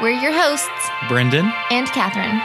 [0.00, 2.40] We're your hosts, Brendan and Catherine.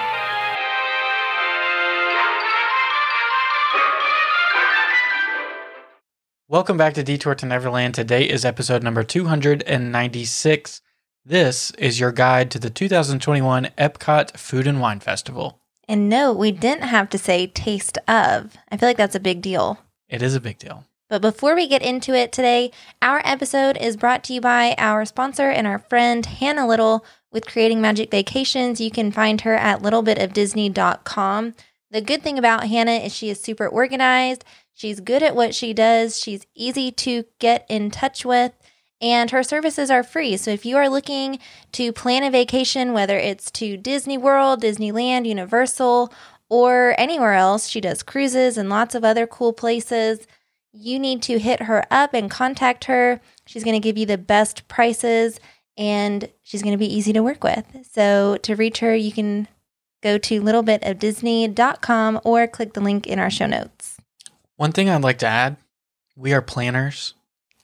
[6.48, 7.94] Welcome back to Detour to Neverland.
[7.94, 10.82] Today is episode number 296.
[11.24, 15.60] This is your guide to the 2021 Epcot Food and Wine Festival.
[15.88, 18.58] And no, we didn't have to say taste of.
[18.72, 19.78] I feel like that's a big deal.
[20.10, 20.86] It is a big deal.
[21.08, 25.06] But before we get into it today, our episode is brought to you by our
[25.06, 28.80] sponsor and our friend Hannah Little with Creating Magic Vacations.
[28.80, 31.56] You can find her at littlebitofdisney.com.
[31.92, 34.46] The good thing about Hannah is she is super organized.
[34.74, 36.18] She's good at what she does.
[36.18, 38.54] She's easy to get in touch with,
[39.02, 40.38] and her services are free.
[40.38, 41.40] So if you are looking
[41.74, 46.12] to plan a vacation, whether it's to Disney World, Disneyland, Universal,
[46.50, 50.26] or anywhere else, she does cruises and lots of other cool places.
[50.72, 53.22] You need to hit her up and contact her.
[53.46, 55.40] She's going to give you the best prices
[55.78, 57.66] and she's going to be easy to work with.
[57.92, 59.48] So to reach her, you can
[60.02, 63.98] go to littlebitofdisney.com or click the link in our show notes.
[64.56, 65.58] One thing I'd like to add
[66.16, 67.16] we are planners.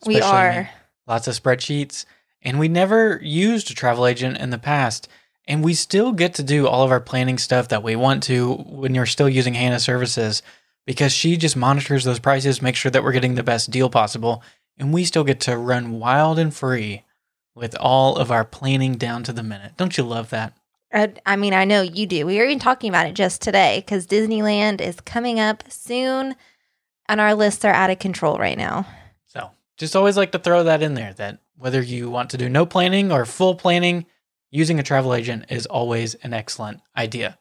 [0.05, 0.21] We me.
[0.21, 0.69] are.
[1.07, 2.05] Lots of spreadsheets.
[2.41, 5.07] And we never used a travel agent in the past.
[5.47, 8.53] And we still get to do all of our planning stuff that we want to
[8.53, 10.41] when you're still using Hannah services
[10.85, 14.41] because she just monitors those prices, makes sure that we're getting the best deal possible.
[14.77, 17.03] And we still get to run wild and free
[17.59, 19.73] with all of our planning down to the minute.
[19.75, 20.53] Don't you love that?
[20.91, 22.25] Uh, I mean, I know you do.
[22.25, 26.35] We were even talking about it just today because Disneyland is coming up soon
[27.07, 28.87] and our lists are out of control right now.
[29.25, 32.47] So just always like to throw that in there that whether you want to do
[32.47, 34.05] no planning or full planning,
[34.49, 37.37] using a travel agent is always an excellent idea.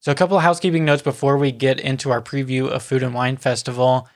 [0.00, 3.14] So, a couple of housekeeping notes before we get into our preview of Food and
[3.14, 4.08] Wine Festival.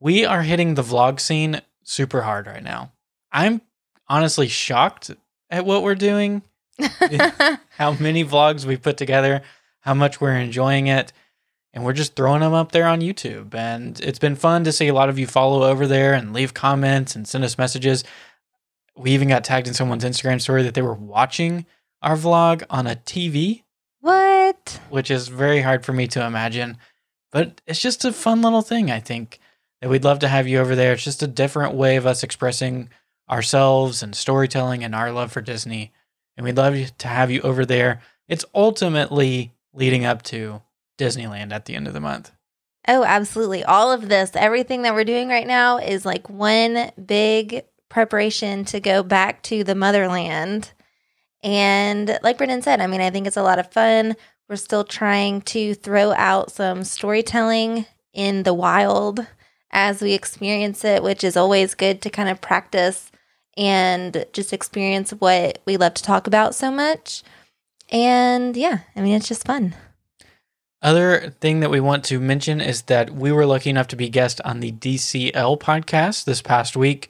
[0.00, 2.92] We are hitting the vlog scene super hard right now.
[3.30, 3.60] I'm
[4.08, 5.10] honestly shocked
[5.50, 6.42] at what we're doing,
[7.76, 9.42] how many vlogs we put together,
[9.80, 11.12] how much we're enjoying it.
[11.74, 13.54] And we're just throwing them up there on YouTube.
[13.54, 16.52] And it's been fun to see a lot of you follow over there and leave
[16.52, 18.04] comments and send us messages.
[18.94, 21.64] We even got tagged in someone's Instagram story that they were watching
[22.02, 23.62] our vlog on a TV,
[24.00, 24.80] what?
[24.90, 26.76] which is very hard for me to imagine.
[27.30, 29.38] But it's just a fun little thing, I think,
[29.80, 30.92] that we'd love to have you over there.
[30.92, 32.90] It's just a different way of us expressing
[33.32, 35.90] ourselves and storytelling and our love for Disney.
[36.36, 38.02] And we'd love to have you over there.
[38.28, 40.60] It's ultimately leading up to
[40.98, 42.30] Disneyland at the end of the month.
[42.86, 43.64] Oh, absolutely.
[43.64, 48.80] All of this, everything that we're doing right now is like one big preparation to
[48.80, 50.72] go back to the motherland.
[51.42, 54.16] And like Brendan said, I mean, I think it's a lot of fun.
[54.48, 59.26] We're still trying to throw out some storytelling in the wild
[59.70, 63.11] as we experience it, which is always good to kind of practice
[63.56, 67.22] and just experience what we love to talk about so much.
[67.90, 69.74] And yeah, I mean, it's just fun.
[70.80, 74.08] Other thing that we want to mention is that we were lucky enough to be
[74.08, 77.08] guest on the DCL podcast this past week.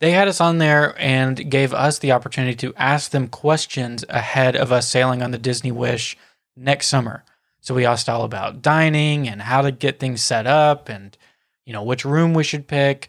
[0.00, 4.56] They had us on there and gave us the opportunity to ask them questions ahead
[4.56, 6.16] of us sailing on the Disney Wish
[6.56, 7.22] next summer.
[7.60, 11.16] So we asked all about dining and how to get things set up and
[11.64, 13.08] you know which room we should pick.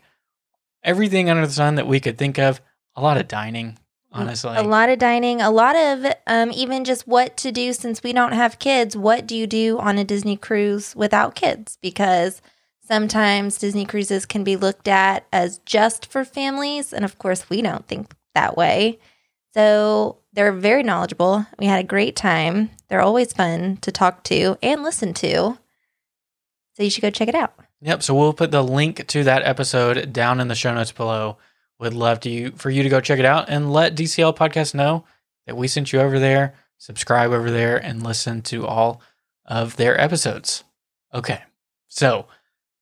[0.84, 2.62] Everything under the sun that we could think of.
[2.96, 3.78] A lot of dining,
[4.12, 4.56] honestly.
[4.56, 8.14] A lot of dining, a lot of um, even just what to do since we
[8.14, 8.96] don't have kids.
[8.96, 11.78] What do you do on a Disney cruise without kids?
[11.82, 12.42] Because
[12.86, 16.94] sometimes Disney cruises can be looked at as just for families.
[16.94, 19.00] And of course, we don't think that way.
[19.54, 21.46] So they're very knowledgeable.
[21.60, 22.72] We had a great time.
[22.90, 25.58] They're always fun to talk to and listen to.
[26.76, 27.54] So you should go check it out.
[27.82, 28.02] Yep.
[28.04, 31.38] So we'll put the link to that episode down in the show notes below.
[31.80, 35.06] Would love to for you to go check it out and let DCL podcast know
[35.46, 36.56] that we sent you over there.
[36.78, 39.02] Subscribe over there and listen to all
[39.46, 40.64] of their episodes.
[41.14, 41.42] Okay.
[41.88, 42.28] So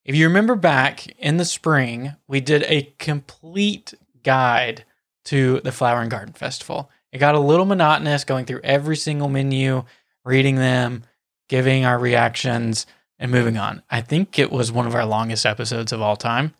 [0.03, 3.93] if you remember back in the spring, we did a complete
[4.23, 4.85] guide
[5.25, 6.89] to the Flower and Garden Festival.
[7.11, 9.83] It got a little monotonous going through every single menu,
[10.23, 11.03] reading them,
[11.49, 12.85] giving our reactions,
[13.19, 13.83] and moving on.
[13.89, 16.53] I think it was one of our longest episodes of all time.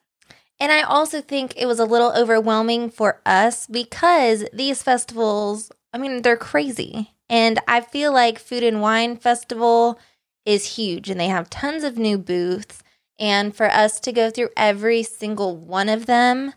[0.62, 5.98] And I also think it was a little overwhelming for us because these festivals I
[5.98, 7.12] mean, they're crazy.
[7.30, 10.00] And I feel like Food and Wine Festival
[10.46, 12.84] is huge and they have tons of new booths.
[13.20, 16.54] And for us to go through every single one of them,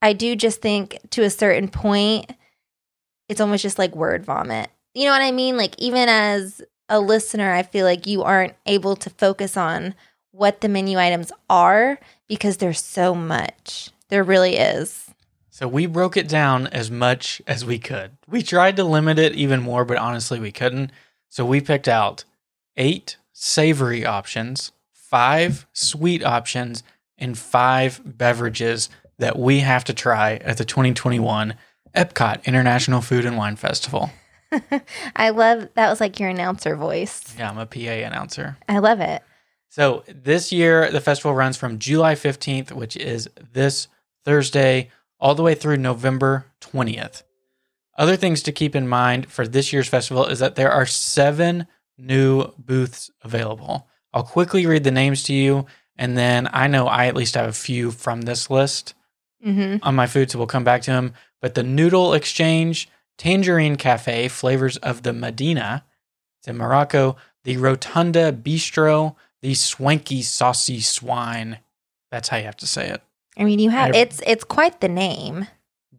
[0.00, 2.30] I do just think to a certain point,
[3.28, 4.70] it's almost just like word vomit.
[4.94, 5.56] You know what I mean?
[5.56, 9.94] Like, even as a listener, I feel like you aren't able to focus on
[10.36, 11.98] what the menu items are
[12.28, 13.90] because there's so much.
[14.08, 15.10] There really is.
[15.50, 18.10] So we broke it down as much as we could.
[18.28, 20.92] We tried to limit it even more, but honestly, we couldn't.
[21.30, 22.24] So we picked out
[22.76, 26.82] eight savory options, five sweet options,
[27.16, 31.54] and five beverages that we have to try at the 2021
[31.94, 34.10] Epcot International Food and Wine Festival.
[35.16, 37.34] I love that was like your announcer voice.
[37.38, 38.58] Yeah, I'm a PA announcer.
[38.68, 39.22] I love it.
[39.76, 43.88] So this year, the festival runs from July 15th, which is this
[44.24, 44.90] Thursday,
[45.20, 47.24] all the way through November 20th.
[47.98, 51.66] Other things to keep in mind for this year's festival is that there are seven
[51.98, 53.86] new booths available.
[54.14, 57.50] I'll quickly read the names to you, and then I know I at least have
[57.50, 58.94] a few from this list
[59.46, 59.86] Mm-hmm.
[59.86, 61.12] on my food, so we'll come back to them.
[61.42, 62.88] But the Noodle Exchange,
[63.18, 65.84] Tangerine Cafe, flavors of the Medina,
[66.40, 69.16] it's in Morocco, the Rotunda Bistro,
[69.46, 71.58] the Swanky Saucy Swine.
[72.10, 73.00] That's how you have to say it.
[73.38, 75.46] I mean, you have I- it's it's quite the name.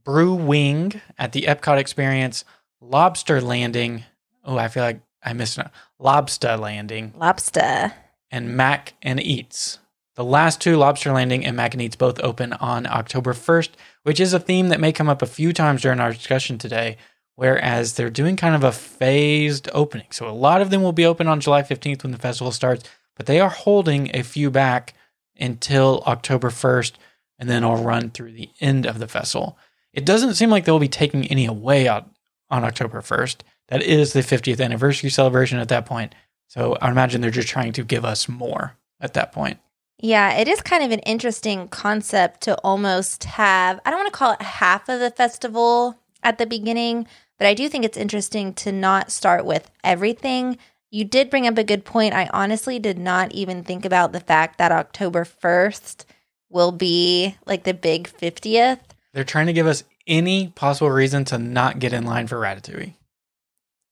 [0.04, 2.44] Brew Wing at the Epcot Experience,
[2.82, 4.04] Lobster Landing.
[4.44, 5.68] Oh, I feel like I missed it.
[5.98, 7.94] Lobster Landing Lobster.
[8.30, 9.80] and Mac and Eats.
[10.16, 13.70] The last two, Lobster Landing and Mac and Eats, both open on October 1st,
[14.04, 16.98] which is a theme that may come up a few times during our discussion today.
[17.36, 20.08] Whereas they're doing kind of a phased opening.
[20.12, 22.84] So a lot of them will be open on July 15th when the festival starts,
[23.18, 24.94] but they are holding a few back
[25.40, 26.94] until October 1st,
[27.38, 29.58] and then it'll run through the end of the festival.
[29.94, 32.10] It doesn't seem like they'll be taking any away out
[32.50, 33.38] on October 1st.
[33.68, 36.16] That is the 50th anniversary celebration at that point.
[36.48, 39.60] So I imagine they're just trying to give us more at that point.
[40.00, 44.18] Yeah, it is kind of an interesting concept to almost have, I don't want to
[44.18, 48.54] call it half of the festival at the beginning, but I do think it's interesting
[48.56, 50.58] to not start with everything.
[50.92, 52.13] You did bring up a good point.
[52.13, 56.06] I honestly did not even think about the fact that October 1st
[56.50, 58.80] will be like the big 50th.
[59.13, 62.94] They're trying to give us any possible reason to not get in line for Ratatouille.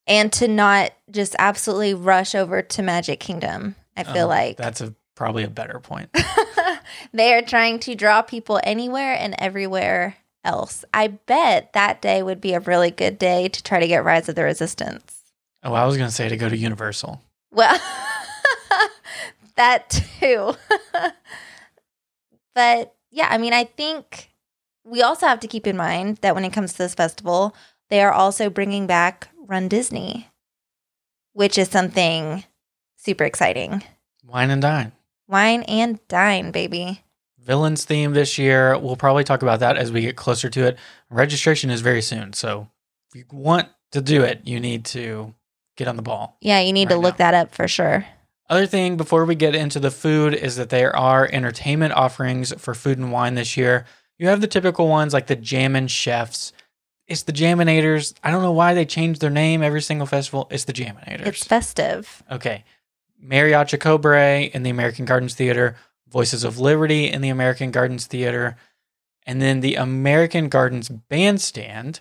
[0.08, 3.76] and to not just absolutely rush over to Magic Kingdom.
[3.98, 6.10] I feel Um, like that's a probably a better point.
[7.14, 10.86] they are trying to draw people anywhere and everywhere else.
[10.94, 14.30] I bet that day would be a really good day to try to get Rise
[14.30, 15.24] of the Resistance.
[15.66, 17.22] Oh, I was gonna say to go to Universal.
[17.52, 17.78] Well,
[19.56, 20.56] that too.
[22.56, 24.32] but yeah, I mean, I think
[24.86, 27.56] we also have to keep in mind that when it comes to this festival,
[27.90, 30.30] they are also bringing back Run Disney,
[31.34, 32.44] which is something
[32.96, 33.84] super exciting.
[34.26, 34.92] Wine and dine.
[35.28, 37.02] Wine and dine, baby.
[37.40, 38.78] Villains theme this year.
[38.78, 40.78] We'll probably talk about that as we get closer to it.
[41.10, 42.68] Registration is very soon, so
[43.10, 45.34] if you want to do it, you need to
[45.76, 46.38] get on the ball.
[46.42, 47.32] Yeah, you need to look now.
[47.32, 48.06] that up for sure.
[48.50, 52.76] Other thing before we get into the food is that there are entertainment offerings for
[52.76, 53.86] food and wine this year.
[54.18, 56.54] You have the typical ones like the Jammin' Chefs.
[57.08, 58.14] It's the Jaminators.
[58.24, 60.48] I don't know why they changed their name every single festival.
[60.52, 61.26] It's the Jaminators.
[61.26, 62.24] It's festive.
[62.32, 62.64] Okay.
[63.24, 65.76] Mariachi Cobre in the American Gardens Theater,
[66.08, 68.56] Voices of Liberty in the American Gardens Theater,
[69.26, 72.00] and then the American Gardens Bandstand,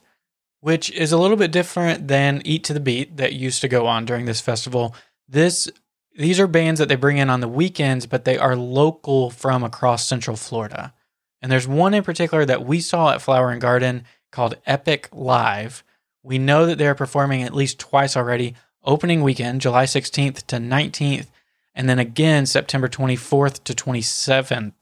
[0.64, 3.86] which is a little bit different than Eat to the Beat that used to go
[3.86, 4.96] on during this festival.
[5.28, 5.68] This
[6.16, 9.62] these are bands that they bring in on the weekends, but they are local from
[9.62, 10.94] across Central Florida.
[11.42, 15.84] And there's one in particular that we saw at Flower and Garden called Epic Live.
[16.22, 21.26] We know that they're performing at least twice already opening weekend, July 16th to 19th,
[21.74, 24.72] and then again September 24th to 27th.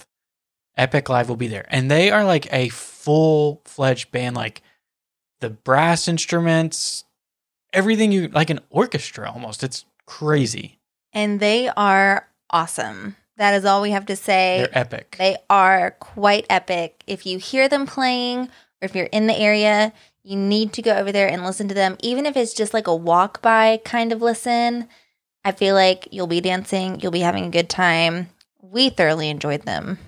[0.76, 1.66] Epic Live will be there.
[1.70, 4.62] And they are like a full fledged band, like
[5.42, 7.04] the brass instruments,
[7.72, 9.62] everything you like an orchestra almost.
[9.62, 10.78] It's crazy.
[11.12, 13.16] And they are awesome.
[13.36, 14.58] That is all we have to say.
[14.58, 15.16] They're epic.
[15.18, 17.02] They are quite epic.
[17.06, 20.94] If you hear them playing or if you're in the area, you need to go
[20.94, 21.96] over there and listen to them.
[22.02, 24.88] Even if it's just like a walk by kind of listen,
[25.44, 28.28] I feel like you'll be dancing, you'll be having a good time.
[28.60, 29.98] We thoroughly enjoyed them.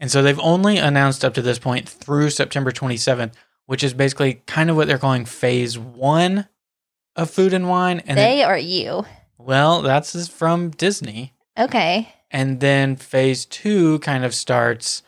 [0.00, 3.34] And so they've only announced up to this point through September 27th,
[3.72, 6.46] which is basically kind of what they're calling phase one
[7.16, 8.00] of food and wine.
[8.00, 9.06] And then- they are you.
[9.38, 11.32] well, that's just from Disney.
[11.58, 12.12] Okay.
[12.30, 15.02] And then phase two kind of starts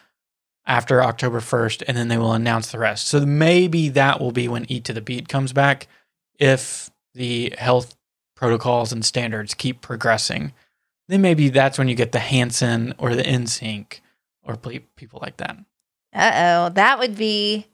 [0.66, 3.06] after October 1st, and then they will announce the rest.
[3.06, 5.86] So maybe that will be when Eat to the Beat comes back.
[6.38, 7.94] if the health
[8.34, 10.54] protocols and standards keep progressing,
[11.08, 14.00] then maybe that's when you get the Hanson or the NSYNC
[14.42, 15.58] or people like that.
[16.14, 17.66] Uh oh, that would be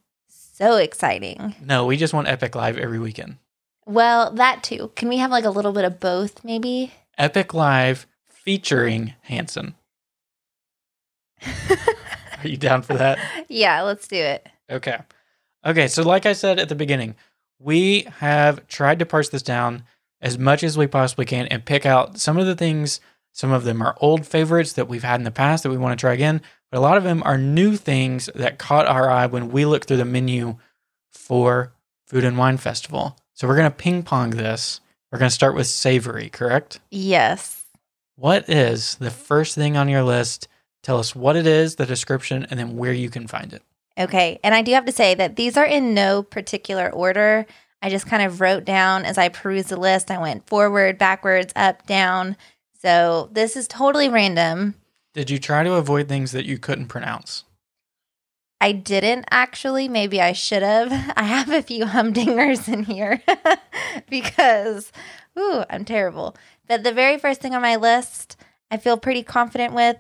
[0.61, 1.55] so exciting.
[1.63, 3.39] No, we just want Epic Live every weekend.
[3.87, 4.93] Well, that too.
[4.95, 6.93] Can we have like a little bit of both, maybe?
[7.17, 9.75] Epic Live featuring Hanson.
[12.43, 13.19] Are you down for that?
[13.49, 14.47] yeah, let's do it.
[14.71, 14.99] Okay.
[15.65, 17.15] Okay, so like I said at the beginning,
[17.59, 19.85] we have tried to parse this down
[20.21, 23.01] as much as we possibly can and pick out some of the things.
[23.33, 25.99] Some of them are old favorites that we've had in the past that we want
[25.99, 29.27] to try again, but a lot of them are new things that caught our eye
[29.27, 30.57] when we looked through the menu
[31.11, 31.73] for
[32.07, 33.17] Food and Wine Festival.
[33.35, 34.81] So we're going to ping pong this.
[35.11, 36.81] We're going to start with savory, correct?
[36.91, 37.65] Yes.
[38.17, 40.47] What is the first thing on your list?
[40.83, 43.63] Tell us what it is, the description, and then where you can find it.
[43.99, 44.39] Okay.
[44.45, 47.47] And I do have to say that these are in no particular order.
[47.83, 50.11] I just kind of wrote down as I perused the list.
[50.11, 52.37] I went forward, backwards, up, down.
[52.81, 54.75] So this is totally random.
[55.13, 57.45] Did you try to avoid things that you couldn't pronounce?
[58.61, 59.89] I didn't actually.
[59.89, 60.93] Maybe I should have.
[61.17, 63.23] I have a few humdingers in here
[64.09, 64.93] because,
[65.39, 66.37] ooh, I'm terrible.
[66.69, 68.37] But the very first thing on my list,
[68.71, 69.97] I feel pretty confident with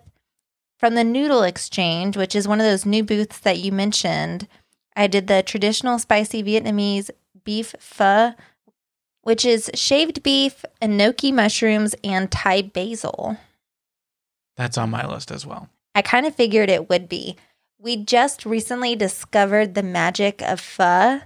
[0.78, 4.46] from the Noodle Exchange, which is one of those new booths that you mentioned.
[4.96, 7.10] I did the traditional spicy Vietnamese
[7.44, 8.34] beef pho,
[9.22, 13.36] which is shaved beef, enoki mushrooms, and Thai basil.
[14.60, 15.70] That's on my list as well.
[15.94, 17.36] I kind of figured it would be.
[17.78, 21.22] We just recently discovered the magic of pho.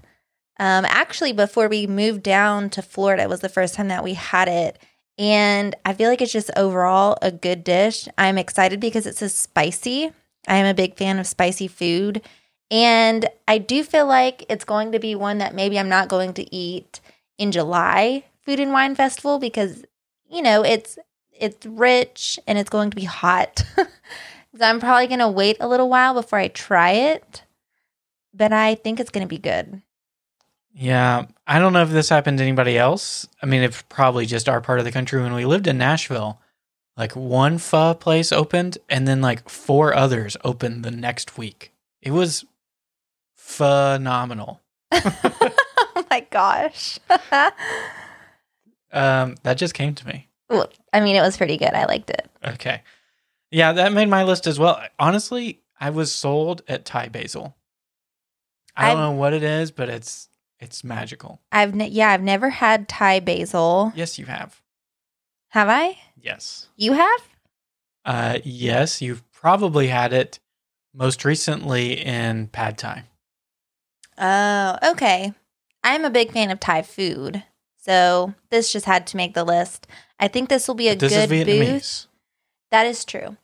[0.60, 4.46] Um, actually, before we moved down to Florida, was the first time that we had
[4.46, 4.78] it.
[5.18, 8.06] And I feel like it's just overall a good dish.
[8.16, 10.12] I'm excited because it's so spicy.
[10.46, 12.22] I am a big fan of spicy food.
[12.70, 16.34] And I do feel like it's going to be one that maybe I'm not going
[16.34, 17.00] to eat
[17.36, 19.84] in July Food and Wine Festival because,
[20.30, 21.00] you know, it's
[21.44, 23.62] it's rich and it's going to be hot.
[23.76, 23.86] so
[24.60, 27.42] I'm probably going to wait a little while before I try it.
[28.32, 29.82] But I think it's going to be good.
[30.72, 33.28] Yeah, I don't know if this happened to anybody else.
[33.40, 35.22] I mean, it's probably just our part of the country.
[35.22, 36.40] When we lived in Nashville,
[36.96, 41.72] like one pho place opened, and then like four others opened the next week.
[42.02, 42.44] It was
[43.36, 44.62] phenomenal.
[44.92, 46.98] oh my gosh.
[48.94, 50.28] Um, that just came to me.
[50.50, 51.72] Well, I mean, it was pretty good.
[51.74, 52.28] I liked it.
[52.44, 52.82] Okay,
[53.50, 54.80] yeah, that made my list as well.
[54.98, 57.54] Honestly, I was sold at Thai basil.
[58.76, 60.28] I don't I've- know what it is, but it's
[60.60, 61.40] it's magical.
[61.52, 63.92] I've ne- yeah, I've never had Thai basil.
[63.94, 64.60] Yes, you have.
[65.50, 65.98] Have I?
[66.20, 66.68] Yes.
[66.76, 67.28] You have?
[68.04, 70.38] Uh, yes, you've probably had it
[70.92, 73.04] most recently in pad thai.
[74.18, 75.32] Oh, okay.
[75.82, 77.42] I'm a big fan of Thai food,
[77.84, 79.86] so this just had to make the list.
[80.18, 82.06] I think this will be a But this good is booth.
[82.70, 83.36] That is true.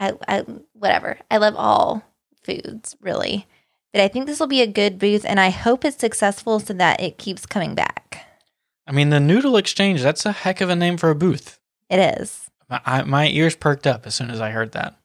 [0.00, 1.18] I, I whatever.
[1.30, 2.02] I love all
[2.42, 3.46] foods, really.
[3.92, 6.74] But I think this will be a good booth and I hope it's successful so
[6.74, 8.26] that it keeps coming back.
[8.88, 11.60] I mean, the Noodle Exchange, that's a heck of a name for a booth.
[11.88, 12.50] It is.
[12.68, 14.96] My, I, my ears perked up as soon as I heard that.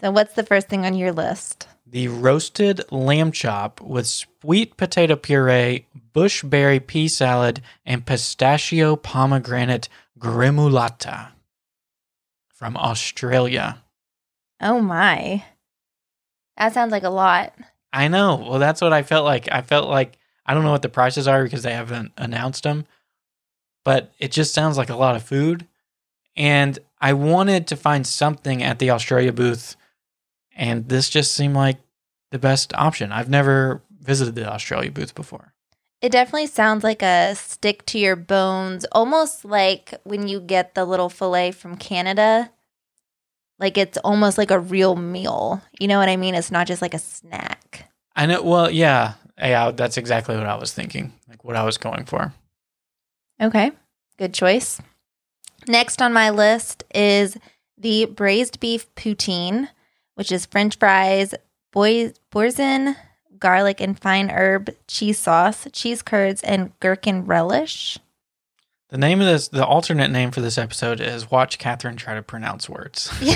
[0.00, 1.68] So what's the first thing on your list?
[1.92, 5.84] The roasted lamb chop with sweet potato puree,
[6.14, 11.32] bushberry pea salad, and pistachio pomegranate gremolata
[12.48, 13.82] from Australia.
[14.58, 15.44] Oh my.
[16.56, 17.52] That sounds like a lot.
[17.92, 18.36] I know.
[18.36, 19.52] Well, that's what I felt like.
[19.52, 22.86] I felt like I don't know what the prices are because they haven't announced them,
[23.84, 25.66] but it just sounds like a lot of food.
[26.36, 29.76] And I wanted to find something at the Australia booth,
[30.56, 31.78] and this just seemed like
[32.30, 33.12] the best option.
[33.12, 35.52] I've never visited the Australia booth before.
[36.00, 40.84] It definitely sounds like a stick to your bones, almost like when you get the
[40.84, 42.50] little filet from Canada.
[43.60, 45.62] Like it's almost like a real meal.
[45.78, 46.34] You know what I mean?
[46.34, 47.88] It's not just like a snack.
[48.16, 48.42] I know.
[48.42, 52.32] Well, yeah, yeah, that's exactly what I was thinking, like what I was going for.
[53.40, 53.70] Okay,
[54.18, 54.80] good choice.
[55.68, 57.36] Next on my list is
[57.78, 59.68] the braised beef poutine,
[60.22, 61.34] which is French fries,
[61.72, 62.94] boy, boursin,
[63.40, 67.98] garlic and fine herb, cheese sauce, cheese curds, and gherkin relish.
[68.90, 72.22] The name of this, the alternate name for this episode is "Watch Catherine Try to
[72.22, 73.12] Pronounce Words."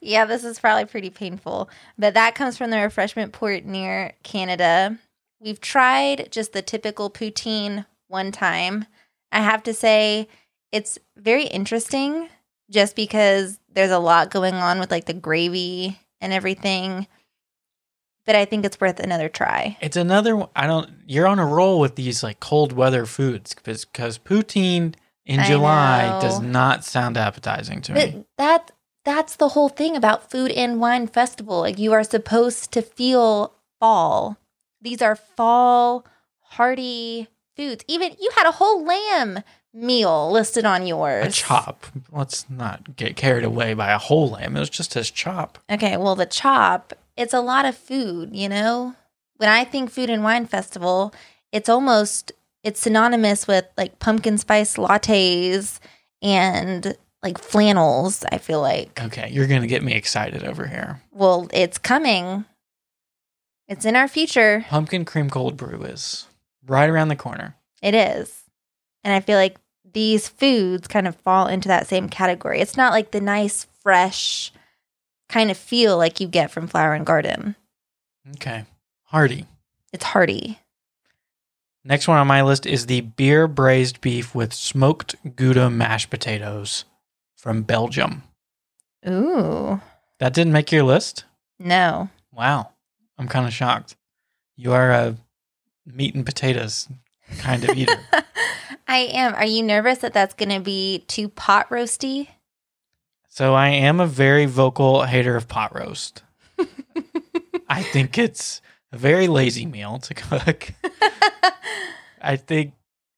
[0.00, 1.68] yeah, this is probably pretty painful,
[1.98, 4.96] but that comes from the refreshment port near Canada.
[5.40, 8.86] We've tried just the typical poutine one time.
[9.32, 10.28] I have to say,
[10.70, 12.28] it's very interesting
[12.72, 17.06] just because there's a lot going on with like the gravy and everything.
[18.24, 19.76] but I think it's worth another try.
[19.80, 20.36] It's another.
[20.36, 20.88] one- I don't.
[21.06, 24.94] You're on a roll with these like cold weather foods because because poutine
[25.26, 26.20] in I July know.
[26.20, 28.24] does not sound appetizing to But me.
[28.38, 28.70] that
[29.04, 31.60] that's the whole thing about food and wine festival.
[31.60, 34.36] Like you are supposed to feel fall.
[34.80, 36.04] These are fall
[36.42, 37.84] hearty foods.
[37.88, 39.42] Even you had a whole lamb
[39.74, 41.26] meal listed on yours.
[41.26, 41.86] A chop.
[42.10, 44.56] Let's not get carried away by a whole lamb.
[44.56, 45.58] It was just his chop.
[45.70, 48.94] Okay, well the chop, it's a lot of food, you know?
[49.36, 51.14] When I think food and wine festival,
[51.50, 55.80] it's almost it's synonymous with like pumpkin spice lattes
[56.20, 59.00] and like flannels, I feel like.
[59.02, 61.00] Okay, you're gonna get me excited over here.
[61.12, 62.44] Well, it's coming.
[63.68, 64.64] It's in our future.
[64.68, 66.26] Pumpkin cream cold brew is
[66.66, 67.56] right around the corner.
[67.80, 68.42] It is.
[69.04, 69.56] And I feel like
[69.92, 72.60] these foods kind of fall into that same category.
[72.60, 74.52] It's not like the nice, fresh
[75.28, 77.56] kind of feel like you get from Flower and Garden.
[78.36, 78.64] Okay,
[79.04, 79.46] hearty.
[79.92, 80.58] It's hearty.
[81.84, 86.84] Next one on my list is the beer braised beef with smoked Gouda mashed potatoes
[87.34, 88.22] from Belgium.
[89.08, 89.80] Ooh.
[90.20, 91.24] That didn't make your list?
[91.58, 92.08] No.
[92.32, 92.70] Wow.
[93.18, 93.96] I'm kind of shocked.
[94.56, 95.16] You are a
[95.84, 96.88] meat and potatoes
[97.38, 97.98] kind of eater.
[98.86, 99.34] I am.
[99.34, 102.28] Are you nervous that that's going to be too pot roasty?
[103.34, 106.22] so I am a very vocal hater of pot roast.
[107.68, 108.60] I think it's
[108.92, 110.68] a very lazy meal to cook.
[112.20, 112.74] I think,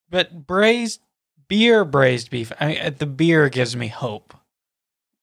[0.08, 1.00] but braised
[1.48, 2.52] beer braised beef.
[2.60, 4.34] I mean, the beer gives me hope.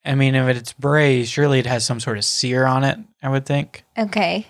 [0.04, 3.00] I mean, if it's braised, surely it has some sort of sear on it.
[3.24, 3.86] I would think.
[3.98, 4.46] Okay.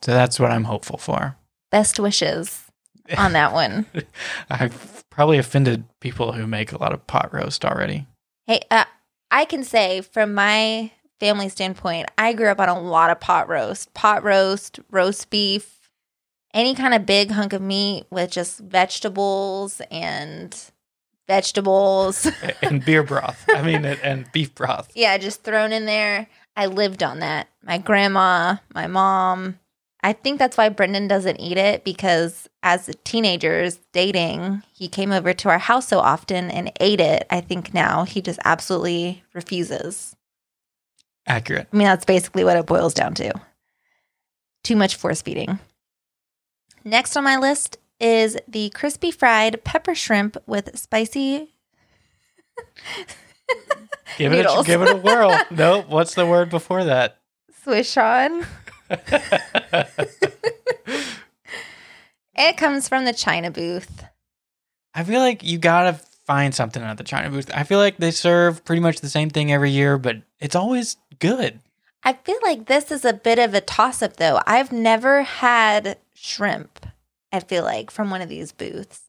[0.00, 1.36] So that's what I'm hopeful for.
[1.70, 2.61] Best wishes
[3.16, 3.86] on that one.
[4.50, 8.06] I've probably offended people who make a lot of pot roast already.
[8.46, 8.84] Hey, uh,
[9.30, 10.90] I can say from my
[11.20, 15.90] family standpoint, I grew up on a lot of pot roast, pot roast, roast beef,
[16.54, 20.54] any kind of big hunk of meat with just vegetables and
[21.26, 22.26] vegetables.
[22.62, 23.44] and beer broth.
[23.48, 24.90] I mean, and- and beef broth.
[24.94, 26.26] yeah, just thrown in there.
[26.56, 27.48] I lived on that.
[27.62, 29.58] My grandma, my mom.
[30.02, 35.32] I think that's why Brendan doesn't eat it because as teenagers dating, he came over
[35.32, 37.26] to our house so often and ate it.
[37.30, 40.16] I think now he just absolutely refuses.
[41.26, 41.68] Accurate.
[41.72, 43.32] I mean, that's basically what it boils down to.
[44.64, 45.60] Too much force feeding.
[46.84, 51.54] Next on my list is the crispy fried pepper shrimp with spicy.
[54.18, 55.38] Give it, a, give it a whirl.
[55.50, 55.88] nope.
[55.88, 57.18] What's the word before that?
[57.62, 58.44] Swish on.
[62.34, 64.04] It comes from the China booth.
[64.94, 67.50] I feel like you gotta find something at the China booth.
[67.54, 70.96] I feel like they serve pretty much the same thing every year, but it's always
[71.18, 71.60] good.
[72.04, 74.40] I feel like this is a bit of a toss up, though.
[74.46, 76.86] I've never had shrimp,
[77.32, 79.02] I feel like, from one of these booths.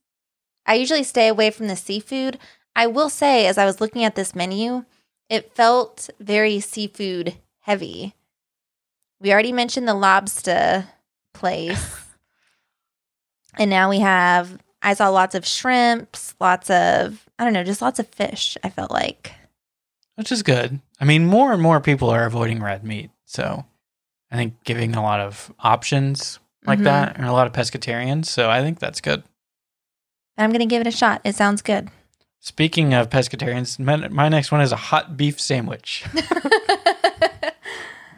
[0.65, 2.38] I usually stay away from the seafood.
[2.76, 4.86] I will say, as I was looking at this menu,
[5.30, 8.13] it felt very seafood heavy.
[9.24, 10.86] We already mentioned the lobster
[11.34, 11.96] place.
[13.58, 17.82] and now we have, I saw lots of shrimps, lots of, I don't know, just
[17.82, 19.34] lots of fish, I felt like.
[20.16, 20.80] which is good.
[21.00, 23.66] I mean, more and more people are avoiding red meat, so
[24.30, 26.84] I think giving a lot of options like Mhm.
[26.84, 28.26] that, and a lot of pescatarians.
[28.28, 29.24] So I think that's good.
[30.38, 31.22] I'm going to give it a shot.
[31.24, 31.90] It sounds good.
[32.42, 36.04] Speaking of pescatarians, my, my next one is a hot beef sandwich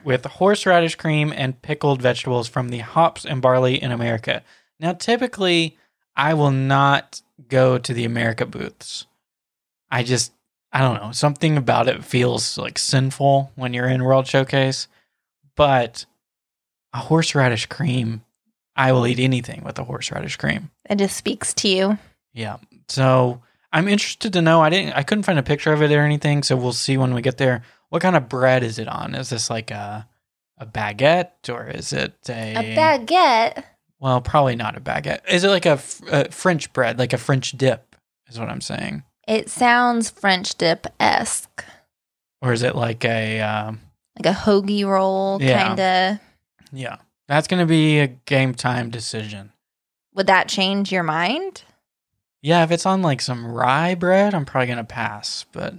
[0.06, 4.44] with horseradish cream and pickled vegetables from the hops and barley in America.
[4.80, 5.78] Now, typically,
[6.15, 9.08] I will not go to the America booths.
[9.89, 10.32] I just,
[10.72, 14.88] I don't know, something about it feels like sinful when you're in World Showcase.
[15.56, 16.06] But
[16.94, 18.24] a horseradish cream,
[18.76, 20.72] I will eat anything with a horseradish cream.
[20.89, 21.98] It just speaks to you.
[22.34, 22.58] Yeah.
[22.89, 23.41] So
[23.72, 24.62] I'm interested to know.
[24.62, 24.94] I didn't.
[24.94, 26.44] I couldn't find a picture of it or anything.
[26.44, 27.63] So we'll see when we get there.
[27.89, 29.15] What kind of bread is it on?
[29.15, 30.08] Is this like a
[30.58, 33.63] a baguette or is it a, A baguette.
[34.00, 35.28] Well, probably not a baguette.
[35.30, 37.95] Is it like a French bread, like a French dip?
[38.30, 39.04] Is what I'm saying.
[39.28, 41.63] It sounds French dip esque,
[42.41, 43.82] Or is it like a um,
[44.17, 45.67] like a hoagie roll, Yeah.
[45.67, 46.19] kind of.
[46.71, 46.98] yeah?
[47.28, 49.52] That's going to be a game time decision.
[50.13, 51.63] Would that change your mind?
[52.41, 55.45] Yeah, if it's on like some rye bread, I'm probably going to pass.
[55.52, 55.74] But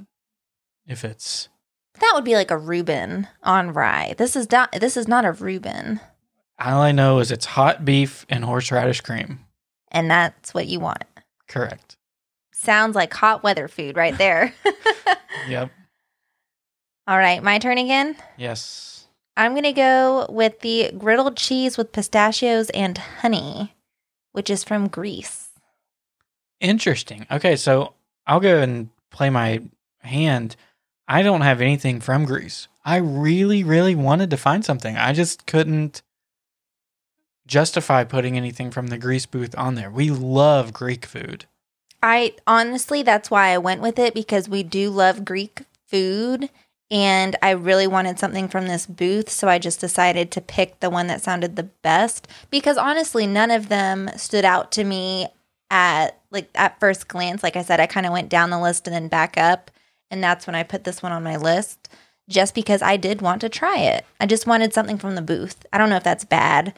[0.87, 1.49] if it's
[2.01, 4.15] That would be like a Reuben on rye.
[4.19, 4.73] This is not.
[4.73, 6.01] This is not a Reuben,
[6.59, 9.41] all I know is it's hot beef and horseradish cream.
[9.91, 11.05] and that's what you want.
[11.49, 11.97] Correct.
[12.53, 14.55] Sounds like hot weather food right there.
[15.49, 15.71] Yep.
[17.07, 18.17] All right, my turn again.
[18.37, 19.07] Yes.
[19.37, 23.75] I'm going to go with the griddled cheese with pistachios and honey,
[24.33, 25.51] which is from Greece.
[26.61, 27.27] Interesting.
[27.31, 27.93] Okay, so
[28.27, 29.63] I'll go and play my
[30.01, 30.57] hand.
[31.09, 32.69] I don't have anything from Greece.
[32.85, 34.97] I really, really wanted to find something.
[34.97, 36.03] I just couldn't
[37.47, 39.91] justify putting anything from the Greece booth on there.
[39.91, 41.47] We love Greek food.
[42.03, 46.51] I honestly, that's why I went with it because we do love Greek food.
[46.91, 49.29] And I really wanted something from this booth.
[49.29, 53.51] So I just decided to pick the one that sounded the best because honestly, none
[53.51, 55.27] of them stood out to me
[55.71, 57.43] at like at first glance.
[57.43, 59.71] Like I said, I kind of went down the list and then back up.
[60.11, 61.89] And that's when I put this one on my list
[62.29, 64.05] just because I did want to try it.
[64.21, 65.65] I just wanted something from the booth.
[65.73, 66.75] I don't know if that's bad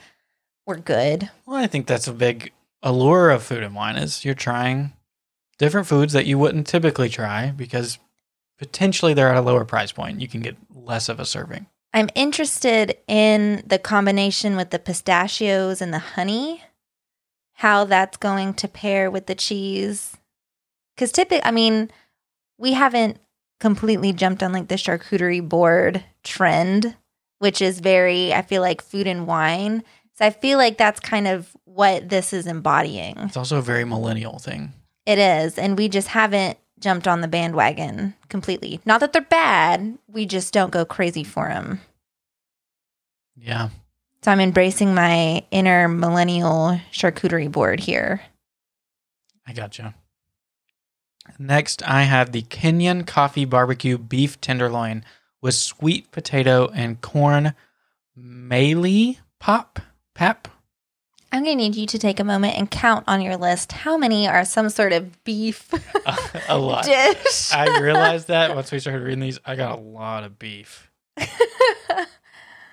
[0.67, 1.31] or good.
[1.47, 4.93] Well, I think that's a big allure of food and wine is you're trying
[5.59, 7.99] different foods that you wouldn't typically try because
[8.59, 10.21] potentially they're at a lower price point.
[10.21, 11.67] You can get less of a serving.
[11.95, 16.62] I'm interested in the combination with the pistachios and the honey,
[17.55, 20.17] how that's going to pair with the cheese.
[20.95, 21.91] Because typically, I mean,
[22.59, 23.18] we haven't
[23.61, 26.97] completely jumped on like the charcuterie board trend,
[27.38, 29.83] which is very, I feel like, food and wine.
[30.14, 33.16] So I feel like that's kind of what this is embodying.
[33.18, 34.73] It's also a very millennial thing.
[35.07, 35.59] It is.
[35.59, 38.81] And we just haven't jumped on the bandwagon completely.
[38.85, 41.81] Not that they're bad, we just don't go crazy for them.
[43.37, 43.71] Yeah.
[44.23, 48.21] So I'm embracing my inner millennial charcuterie board here.
[49.47, 49.94] I gotcha.
[51.38, 55.05] Next, I have the Kenyan Coffee Barbecue Beef Tenderloin
[55.41, 57.55] with sweet potato and corn
[58.17, 59.81] mealy pop
[60.14, 60.49] pap.
[61.31, 63.99] I'm going to need you to take a moment and count on your list how
[63.99, 65.71] many are some sort of beef
[66.49, 66.85] a lot.
[66.85, 67.53] dish.
[67.53, 70.91] I realized that once we started reading these, I got a lot of beef.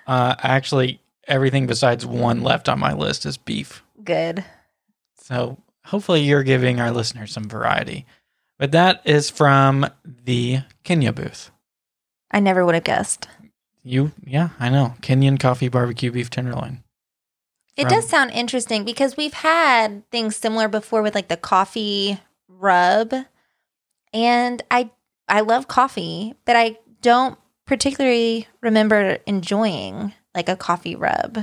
[0.06, 3.82] Uh, actually, everything besides one left on my list is beef.
[4.04, 4.44] Good.
[5.16, 8.06] So hopefully, you're giving our listeners some variety.
[8.58, 11.50] But that is from the Kenya booth.
[12.30, 13.28] I never would have guessed.
[13.82, 14.94] You, yeah, I know.
[15.02, 16.82] Kenyan coffee barbecue beef tenderloin.
[17.76, 22.18] It From- does sound interesting because we've had things similar before with like the coffee
[22.48, 23.12] rub.
[24.12, 24.90] And I
[25.28, 31.38] I love coffee, but I don't particularly remember enjoying like a coffee rub.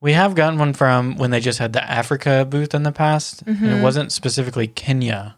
[0.00, 3.42] We have gotten one from when they just had the Africa booth in the past.
[3.42, 3.82] And it Mhm.
[3.82, 5.36] wasn't specifically Kenya,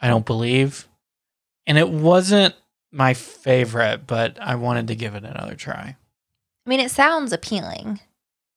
[0.00, 0.86] I don't believe.
[1.66, 2.54] And it wasn't
[2.90, 5.96] my favorite, but I wanted to give it another try.
[6.66, 8.00] I mean, it sounds appealing.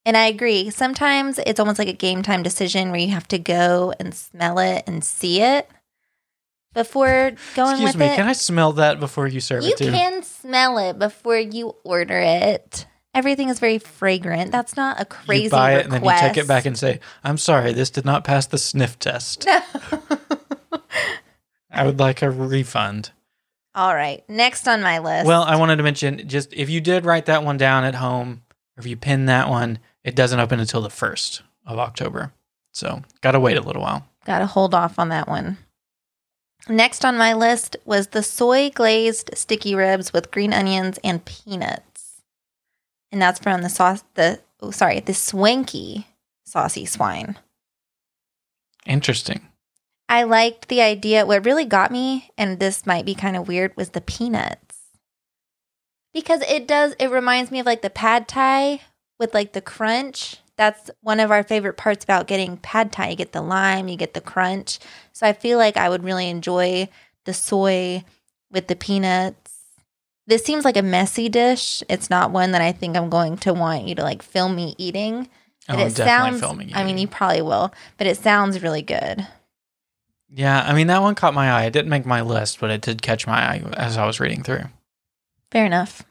[0.05, 0.69] And I agree.
[0.69, 4.59] Sometimes it's almost like a game time decision where you have to go and smell
[4.59, 5.69] it and see it
[6.73, 8.15] before going Excuse with me, it.
[8.15, 9.89] can I smell that before you serve you it to me?
[9.91, 12.85] You can smell it before you order it.
[13.13, 14.51] Everything is very fragrant.
[14.51, 15.93] That's not a crazy you buy it request.
[15.93, 18.57] and then you take it back and say, "I'm sorry, this did not pass the
[18.57, 19.47] sniff test.
[21.73, 23.11] I would like a refund."
[23.75, 24.23] All right.
[24.29, 25.25] Next on my list.
[25.25, 28.43] Well, I wanted to mention just if you did write that one down at home,
[28.77, 32.31] or if you pin that one, it doesn't open until the first of October.
[32.71, 34.05] So gotta wait a little while.
[34.25, 35.57] Got to hold off on that one.
[36.69, 42.21] Next on my list was the soy glazed sticky ribs with green onions and peanuts.
[43.11, 46.07] And that's from the sauce the oh sorry, the swanky
[46.45, 47.37] saucy swine.
[48.85, 49.41] Interesting.
[50.09, 51.25] I liked the idea.
[51.25, 54.77] What really got me, and this might be kind of weird, was the peanuts.
[56.13, 58.81] Because it does, it reminds me of like the pad thai
[59.19, 60.37] with like the crunch.
[60.55, 63.09] That's one of our favorite parts about getting pad thai.
[63.09, 64.77] You get the lime, you get the crunch.
[65.13, 66.89] So I feel like I would really enjoy
[67.25, 68.03] the soy
[68.51, 69.51] with the peanuts.
[70.27, 71.83] This seems like a messy dish.
[71.89, 74.75] It's not one that I think I'm going to want you to like film me
[74.77, 75.27] eating.
[75.67, 76.75] Oh, But it definitely sounds, filming.
[76.75, 79.25] I mean, you probably will, but it sounds really good.
[80.35, 81.65] Yeah, I mean that one caught my eye.
[81.65, 84.41] It didn't make my list, but it did catch my eye as I was reading
[84.41, 84.63] through.
[85.51, 86.03] Fair enough.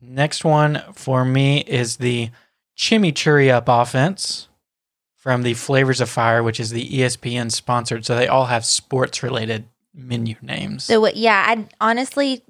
[0.00, 2.30] Next one for me is the
[2.76, 4.48] Chimichurri Up offense
[5.16, 8.04] from the Flavors of Fire, which is the ESPN sponsored.
[8.04, 10.84] So they all have sports related menu names.
[10.84, 11.16] So what?
[11.16, 12.42] Yeah, I honestly,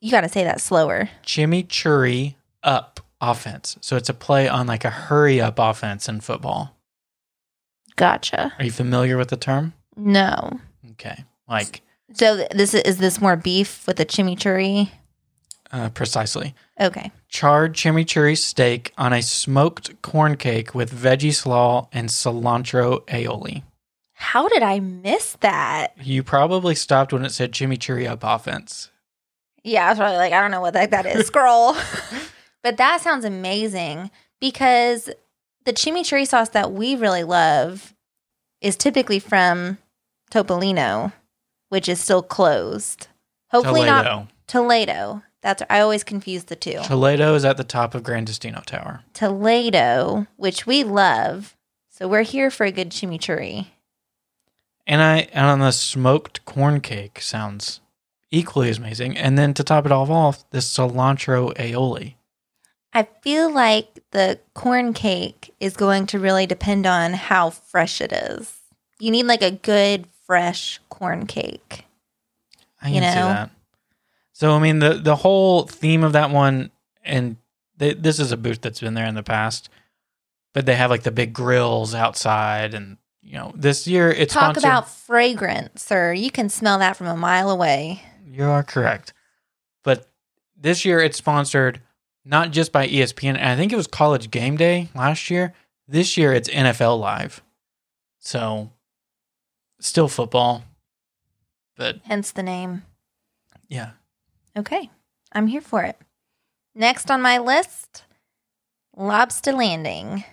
[0.00, 1.08] you got to say that slower.
[1.24, 3.78] Chimichurri Up offense.
[3.80, 6.76] So it's a play on like a hurry up offense in football.
[7.96, 8.52] Gotcha.
[8.58, 9.72] Are you familiar with the term?
[9.96, 10.60] No.
[10.92, 11.24] Okay.
[11.48, 14.90] Like So this is, is this more beef with the chimichurri?
[15.72, 16.54] uh, precisely.
[16.80, 17.10] Okay.
[17.28, 23.62] charred chimichurri steak on a smoked corn cake with veggie slaw and cilantro aioli.
[24.12, 25.94] How did I miss that?
[26.00, 28.90] You probably stopped when it said chimichurri up offense.
[29.64, 31.26] Yeah, I was probably like, I don't know what that, that is.
[31.28, 31.74] Scroll.
[32.62, 35.10] But that sounds amazing because
[35.64, 37.94] the chimichurri sauce that we really love
[38.60, 39.78] is typically from
[40.34, 41.12] Topolino,
[41.68, 43.06] which is still closed.
[43.50, 44.28] Hopefully not Toledo.
[44.48, 45.22] Toledo.
[45.42, 46.80] That's I always confuse the two.
[46.82, 49.02] Toledo is at the top of Gran Destino Tower.
[49.12, 51.56] Toledo, which we love.
[51.90, 53.68] So we're here for a good chimichurri.
[54.86, 57.80] And I and on the smoked corn cake sounds
[58.32, 59.16] equally as amazing.
[59.16, 62.14] And then to top it all off, this cilantro aioli.
[62.92, 68.12] I feel like the corn cake is going to really depend on how fresh it
[68.12, 68.52] is.
[68.98, 71.84] You need like a good fresh corn cake.
[72.82, 73.28] I You can see know?
[73.28, 73.50] that.
[74.32, 76.70] So I mean the the whole theme of that one,
[77.04, 77.36] and
[77.76, 79.68] they, this is a booth that's been there in the past,
[80.52, 84.42] but they have like the big grills outside, and you know this year it's Talk
[84.56, 86.12] sponsored- about fragrance, sir.
[86.12, 88.02] You can smell that from a mile away.
[88.26, 89.12] You are correct.
[89.84, 90.08] But
[90.56, 91.80] this year it's sponsored
[92.24, 95.54] not just by ESPN, and I think it was College Game Day last year.
[95.86, 97.40] This year it's NFL Live.
[98.18, 98.70] So
[99.84, 100.64] still football.
[101.76, 102.82] But Hence the name.
[103.68, 103.90] yeah.
[104.56, 104.88] Okay,
[105.32, 105.98] I'm here for it.
[106.74, 108.04] Next on my list,
[108.96, 110.24] Lobster Landing.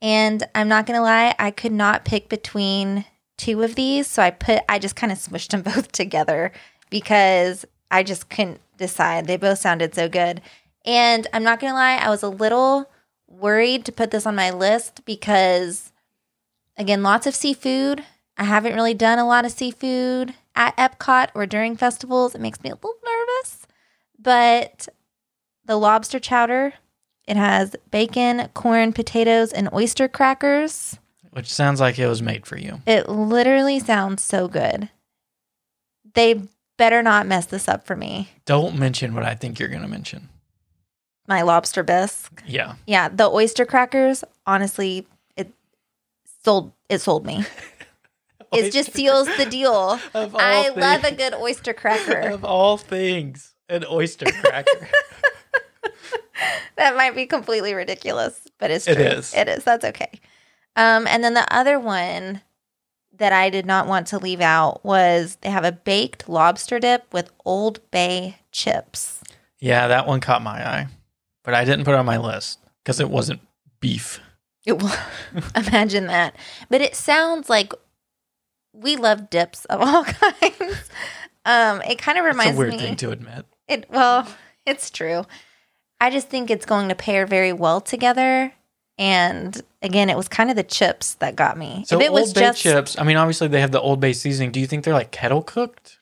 [0.00, 3.04] And I'm not going to lie, I could not pick between
[3.36, 4.06] two of these.
[4.06, 6.52] So I put, I just kind of smushed them both together
[6.88, 9.26] because I just couldn't decide.
[9.26, 10.40] They both sounded so good.
[10.84, 12.88] And I'm not going to lie, I was a little
[13.26, 15.92] worried to put this on my list because,
[16.76, 18.04] again, lots of seafood.
[18.38, 22.36] I haven't really done a lot of seafood at Epcot or during festivals.
[22.36, 23.66] It makes me a little nervous.
[24.16, 24.88] But
[25.64, 26.74] the lobster chowder,
[27.26, 30.98] it has bacon, corn, potatoes, and oyster crackers.
[31.32, 32.80] Which sounds like it was made for you.
[32.86, 34.88] It literally sounds so good.
[36.14, 36.42] They
[36.76, 38.30] better not mess this up for me.
[38.46, 40.28] Don't mention what I think you're going to mention.
[41.26, 42.42] My lobster bisque.
[42.46, 42.76] Yeah.
[42.86, 45.52] Yeah, the oyster crackers, honestly, it
[46.44, 47.44] sold it sold me.
[48.52, 49.98] It just seals the deal.
[50.14, 51.16] Of all I love a things.
[51.18, 52.18] good oyster cracker.
[52.30, 54.88] Of all things, an oyster cracker.
[56.76, 58.94] that might be completely ridiculous, but it's true.
[58.94, 59.34] It is.
[59.34, 59.64] It is.
[59.64, 60.20] That's okay.
[60.76, 62.42] Um, and then the other one
[63.16, 67.12] that I did not want to leave out was they have a baked lobster dip
[67.12, 69.20] with Old Bay chips.
[69.58, 70.86] yeah, that one caught my eye.
[71.42, 73.40] But I didn't put it on my list because it wasn't
[73.80, 74.20] beef.
[74.66, 74.92] It will
[75.56, 76.36] imagine that,
[76.68, 77.72] but it sounds like
[78.80, 80.90] we love dips of all kinds.
[81.44, 82.78] Um, it kind of It's reminds a weird me.
[82.78, 83.46] thing to admit.
[83.68, 84.26] It well,
[84.66, 85.24] it's true.
[86.00, 88.52] I just think it's going to pair very well together.
[88.98, 91.84] And again, it was kind of the chips that got me.
[91.86, 94.00] So if it was Old Bay just chips, I mean, obviously they have the Old
[94.00, 94.50] Bay seasoning.
[94.52, 95.98] Do you think they're like kettle cooked,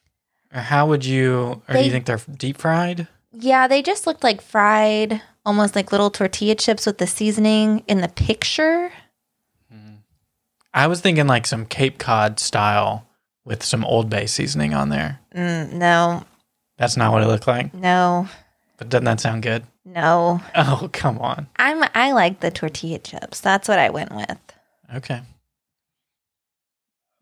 [0.55, 3.07] or how would you, or do you think they're deep fried?
[3.39, 8.01] yeah, they just looked like fried, almost like little tortilla chips with the seasoning in
[8.01, 8.91] the picture.
[10.77, 13.09] I was thinking like some Cape Cod style
[13.45, 15.21] with some Old Bay seasoning on there.
[15.35, 16.23] Mm, no,
[16.77, 17.73] That's not what it looked like.
[17.75, 18.29] no,
[18.77, 19.65] But doesn't that sound good?
[19.85, 20.41] no.
[20.55, 21.47] Oh, come on.
[21.57, 23.41] I'm I like the tortilla chips.
[23.41, 24.39] That's what I went with.
[24.95, 25.23] Okay.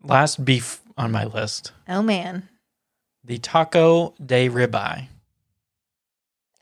[0.03, 2.47] Last beef on my list Oh man.
[3.23, 5.07] the taco de ribeye.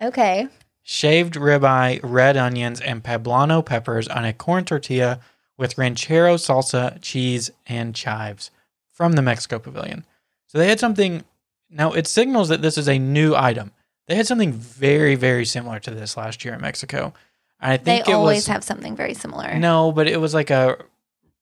[0.01, 0.47] Okay.
[0.83, 5.19] Shaved ribeye, red onions, and poblano peppers on a corn tortilla
[5.57, 8.51] with ranchero salsa, cheese, and chives
[8.91, 10.05] from the Mexico Pavilion.
[10.47, 11.23] So they had something.
[11.69, 13.71] Now it signals that this is a new item.
[14.07, 17.13] They had something very, very similar to this last year in Mexico.
[17.59, 19.55] I They think it always was have something very similar.
[19.57, 20.77] no, but it was like a.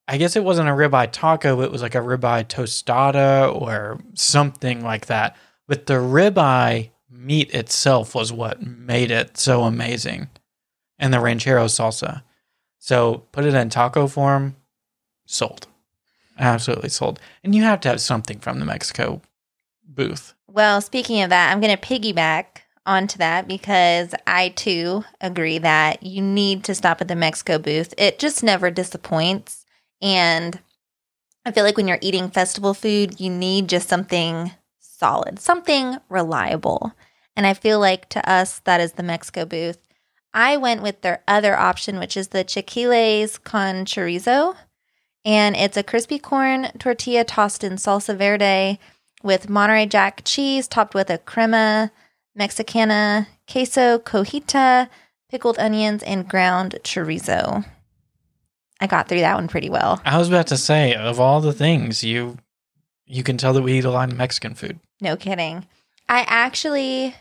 [0.08, 1.62] I guess it wasn't a ribeye taco.
[1.62, 5.36] It was like a ribeye tostada or something like that.
[5.68, 10.30] But the ribeye meat itself was what made it so amazing,
[11.00, 12.24] and the ranchero salsa.
[12.84, 14.56] So put it in taco form,
[15.28, 15.68] sold,
[16.40, 17.20] absolutely sold.
[17.44, 19.22] And you have to have something from the Mexico
[19.88, 20.34] booth.
[20.48, 26.02] Well, speaking of that, I'm going to piggyback onto that because I too agree that
[26.02, 27.94] you need to stop at the Mexico booth.
[28.00, 29.64] It just never disappoints.
[30.02, 30.60] And
[31.46, 36.94] I feel like when you're eating festival food, you need just something solid, something reliable.
[37.36, 39.78] And I feel like to us, that is the Mexico booth.
[40.34, 44.56] I went with their other option, which is the chiquiles con chorizo.
[45.24, 48.80] And it's a crispy corn tortilla tossed in salsa verde
[49.24, 51.92] with Monterey Jack cheese topped with a crema
[52.36, 54.90] mexicana, queso cojita,
[55.30, 57.66] pickled onions, and ground chorizo.
[58.80, 60.02] I got through that one pretty well.
[60.04, 62.38] I was about to say, of all the things you,
[63.06, 64.80] you can tell that we eat a lot of Mexican food.
[65.00, 65.68] No kidding.
[66.10, 67.16] I actually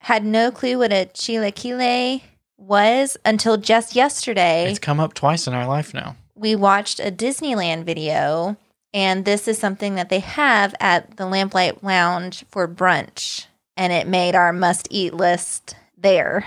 [0.00, 2.20] had no clue what a chilaquile
[2.58, 4.68] was until just yesterday.
[4.68, 6.16] It's come up twice in our life now.
[6.38, 8.56] we watched a Disneyland video,
[8.94, 14.06] and this is something that they have at the Lamplight Lounge for brunch, and it
[14.06, 16.46] made our must eat list there.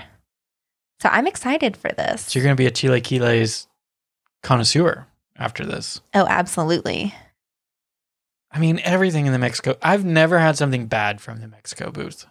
[1.02, 2.24] So I'm excited for this.
[2.24, 3.68] So you're going to be a chilaquiles
[4.44, 6.02] connoisseur after this.
[6.14, 7.14] Oh, absolutely.
[8.52, 9.78] I mean, everything in the Mexico.
[9.82, 12.26] I've never had something bad from the Mexico booth.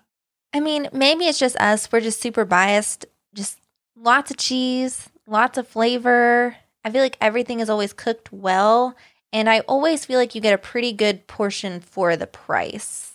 [0.52, 1.90] I mean, maybe it's just us.
[1.90, 3.06] We're just super biased.
[3.34, 3.58] Just
[4.00, 6.56] lots of cheese, lots of flavor.
[6.84, 8.96] I feel like everything is always cooked well.
[9.32, 13.12] And I always feel like you get a pretty good portion for the price.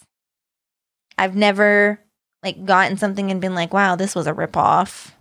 [1.17, 2.00] I've never
[2.43, 5.12] like gotten something and been like, wow, this was a ripoff.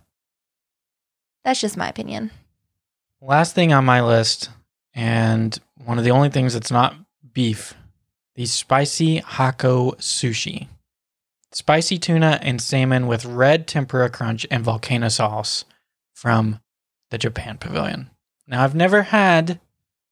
[1.43, 2.31] That's just my opinion.
[3.21, 4.49] Last thing on my list,
[4.93, 6.95] and one of the only things that's not
[7.33, 7.73] beef,
[8.35, 10.67] the spicy Hako sushi.
[11.55, 15.63] Spicy tuna and salmon with red tempura crunch and volcano sauce
[16.13, 16.59] from
[17.11, 18.09] the Japan Pavilion.
[18.45, 19.61] Now, I've never had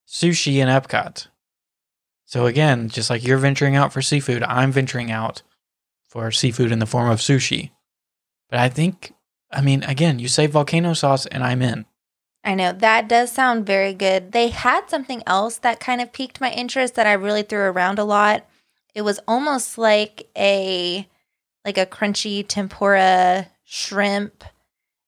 [0.08, 1.28] sushi in Epcot.
[2.26, 5.42] So, again, just like you're venturing out for seafood, I'm venturing out
[6.08, 7.72] for seafood in the form of sushi.
[8.50, 9.14] But I think,
[9.52, 11.86] I mean, again, you say volcano sauce and I'm in.
[12.46, 14.32] I know that does sound very good.
[14.32, 18.00] They had something else that kind of piqued my interest that I really threw around
[18.00, 18.48] a lot.
[18.96, 21.06] It was almost like a
[21.65, 24.43] like a crunchy tempura shrimp,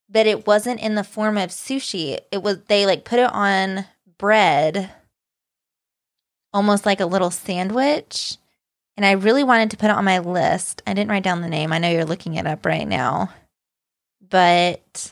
[0.10, 2.20] but it wasn't in the form of sushi.
[2.32, 3.86] It was they like put it on
[4.18, 4.92] bread
[6.56, 8.38] almost like a little sandwich.
[8.96, 10.82] And I really wanted to put it on my list.
[10.88, 11.74] I didn't write down the name.
[11.74, 13.30] I know you're looking it up right now.
[14.28, 15.12] But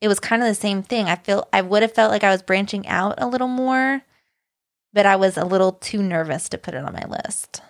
[0.00, 1.06] it was kind of the same thing.
[1.06, 4.02] I feel I would have felt like I was branching out a little more,
[4.92, 7.60] but I was a little too nervous to put it on my list.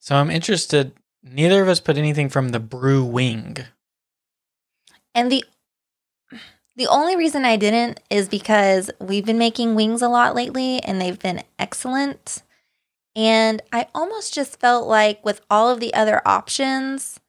[0.00, 0.92] So I'm interested.
[1.22, 3.58] Neither of us put anything from the brew wing.
[5.14, 5.44] And the
[6.76, 11.00] the only reason I didn't is because we've been making wings a lot lately and
[11.00, 12.42] they've been excellent.
[13.14, 17.20] And I almost just felt like with all of the other options,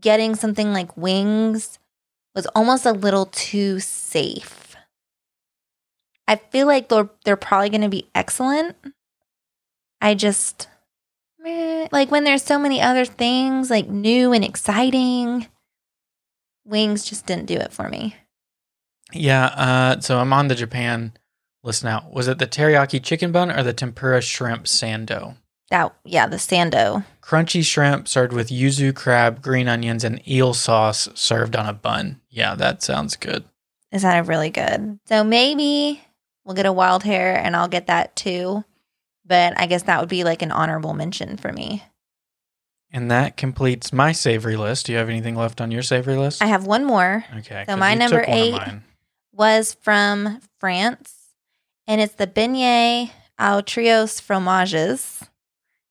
[0.00, 1.78] getting something like wings
[2.34, 4.76] was almost a little too safe.
[6.28, 8.76] I feel like they're they're probably going to be excellent.
[10.00, 10.68] I just
[11.92, 15.46] like when there's so many other things like new and exciting,
[16.64, 18.16] wings just didn't do it for me.
[19.12, 19.46] Yeah.
[19.46, 21.12] Uh, so I'm on the Japan
[21.62, 22.08] list now.
[22.12, 25.36] Was it the teriyaki chicken bun or the tempura shrimp sando?
[25.70, 27.04] That yeah, the sando.
[27.22, 32.20] Crunchy shrimp served with yuzu crab, green onions, and eel sauce served on a bun.
[32.30, 33.44] Yeah, that sounds good.
[33.90, 35.00] Is that really good?
[35.06, 36.02] So maybe
[36.44, 38.64] we'll get a wild hair and I'll get that too.
[39.26, 41.82] But I guess that would be like an honorable mention for me.
[42.92, 44.86] And that completes my savory list.
[44.86, 46.40] Do you have anything left on your savory list?
[46.42, 47.24] I have one more.
[47.38, 47.64] okay.
[47.68, 48.80] So my number took one of eight-
[49.32, 51.12] Was from France
[51.86, 55.26] and it's the beignet au trios fromages.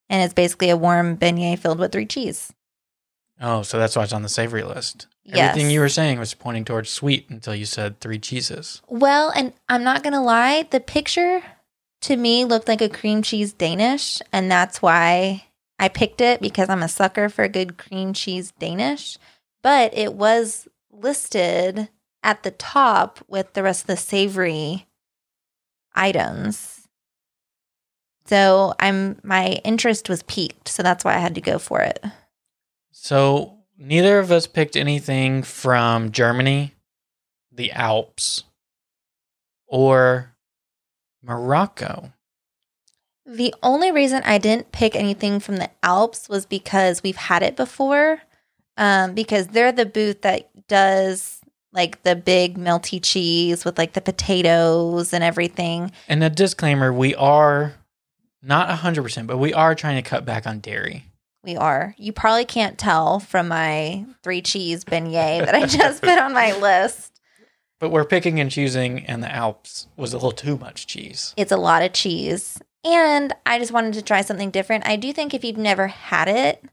[0.10, 2.52] And it's basically a warm beignet filled with three cheese.
[3.42, 5.08] Oh, so that's why it's on the savory list.
[5.24, 5.50] Yes.
[5.50, 8.82] Everything you were saying was pointing towards sweet until you said three cheeses.
[8.88, 11.44] Well, and I'm not going to lie, the picture
[12.02, 14.22] to me looked like a cream cheese Danish.
[14.32, 15.46] And that's why
[15.80, 19.18] I picked it because I'm a sucker for a good cream cheese Danish.
[19.64, 21.90] But it was listed
[22.24, 24.88] at the top with the rest of the savory
[25.94, 26.88] items.
[28.26, 32.04] So I'm my interest was piqued, so that's why I had to go for it.
[32.92, 36.74] So neither of us picked anything from Germany,
[37.52, 38.44] the Alps,
[39.68, 40.35] or
[41.26, 42.12] Morocco.
[43.26, 47.56] The only reason I didn't pick anything from the Alps was because we've had it
[47.56, 48.22] before.
[48.78, 51.40] Um, because they're the booth that does
[51.72, 55.92] like the big melty cheese with like the potatoes and everything.
[56.08, 57.74] And a disclaimer we are
[58.42, 61.06] not 100%, but we are trying to cut back on dairy.
[61.44, 61.96] We are.
[61.98, 66.58] You probably can't tell from my three cheese beignet that I just put on my
[66.60, 67.15] list.
[67.86, 71.36] But we're picking and choosing, and the Alps was a little too much cheese.
[71.38, 72.60] It's a lot of cheese.
[72.84, 74.88] And I just wanted to try something different.
[74.88, 76.64] I do think if you've never had it,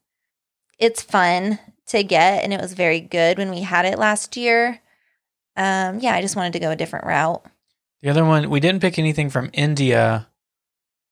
[0.79, 1.59] it's fun
[1.89, 2.43] to get.
[2.43, 4.81] And it was very good when we had it last year.
[5.55, 7.45] Um, yeah, I just wanted to go a different route.
[8.01, 10.29] The other one, we didn't pick anything from India,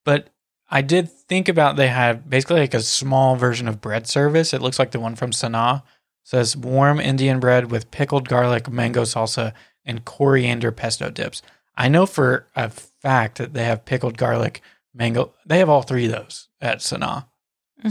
[0.07, 0.31] but
[0.71, 4.55] I did think about they had basically like a small version of bread service.
[4.55, 5.81] It looks like the one from Sanaa.
[5.81, 5.83] It
[6.25, 9.53] says warm Indian bread with pickled garlic, mango salsa,
[9.85, 11.43] and coriander pesto dips.
[11.77, 14.61] I know for a fact that they have pickled garlic,
[14.95, 15.33] mango.
[15.47, 17.27] They have all three of those at Sanaa.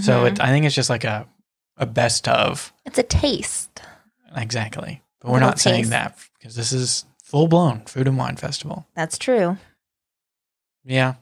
[0.01, 0.31] So Mhm.
[0.33, 1.27] it, I think it's just like a
[1.77, 3.81] a best of it's a taste.
[4.35, 5.01] exactly.
[5.21, 8.85] But we're not saying that because this is full blown food and wine festival.
[8.95, 9.57] That's true.
[10.83, 11.15] Yeah.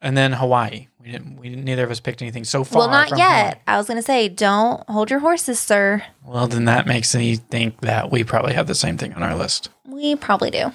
[0.00, 0.88] And then Hawaii.
[1.02, 2.80] We didn't we didn't, neither of us picked anything so far.
[2.80, 3.60] well, not yet.
[3.66, 6.02] I was going to say, don't hold your horses, sir.
[6.24, 9.34] Well, then that makes me think that we probably have the same thing on our
[9.34, 9.68] list.
[9.84, 10.72] We probably do.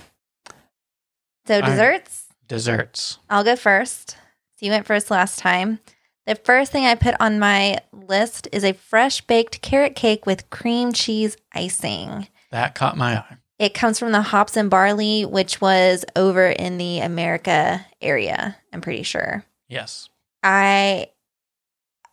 [1.47, 3.19] So, desserts, Desserts.
[3.30, 4.11] I'll go first.
[4.55, 5.80] So, you went first last time.
[6.25, 10.49] The first thing I put on my list is a fresh baked carrot cake with
[10.49, 12.28] cream cheese icing.
[12.51, 13.38] That caught my eye.
[13.59, 18.82] It comes from the Hops and Barley, which was over in the America area, I'm
[18.82, 19.45] pretty sure.
[19.69, 20.09] Yes.
[20.44, 21.10] I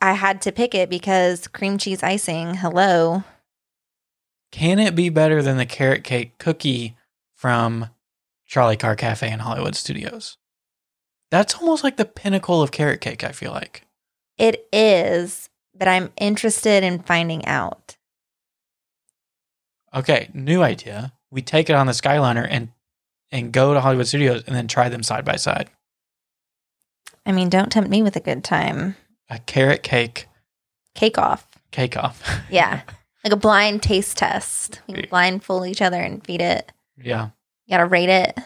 [0.01, 3.25] I had to pick it because cream cheese icing, hello.
[4.51, 6.97] Can it be better than the carrot cake cookie
[7.35, 7.89] from
[8.47, 10.37] Trolley Car Cafe in Hollywood Studios?
[11.31, 13.87] That's almost like the pinnacle of carrot cake, I feel like.
[14.39, 17.97] It is, but I'm interested in finding out.
[19.93, 21.12] Okay, new idea.
[21.31, 22.68] We take it on the Skyliner and
[23.33, 25.70] and go to Hollywood Studios and then try them side by side.
[27.27, 28.97] I mean, don't tempt me with a good time.
[29.31, 30.29] A carrot cake
[30.95, 31.47] Cake off.
[31.70, 32.22] cake off.
[32.51, 32.83] Yeah.
[33.25, 34.83] like a blind taste test.
[34.87, 35.07] We Yeah.
[35.11, 36.70] blindfold each other and feed it.
[36.97, 37.31] yeah.
[37.66, 38.39] You gotta rate it.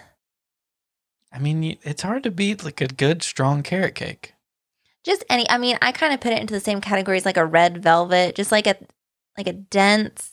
[1.33, 4.35] I mean, it's hard to beat like a good strong carrot cake.
[5.05, 7.45] Just any I mean, I kind of put it into the same categories like a
[7.45, 8.77] red velvet, just like a
[9.37, 10.33] like a dense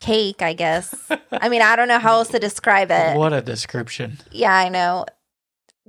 [0.00, 0.94] cake, I guess.
[1.32, 3.16] I mean, I don't know how else to describe it.
[3.16, 4.18] what a description.
[4.30, 5.06] Yeah, I know.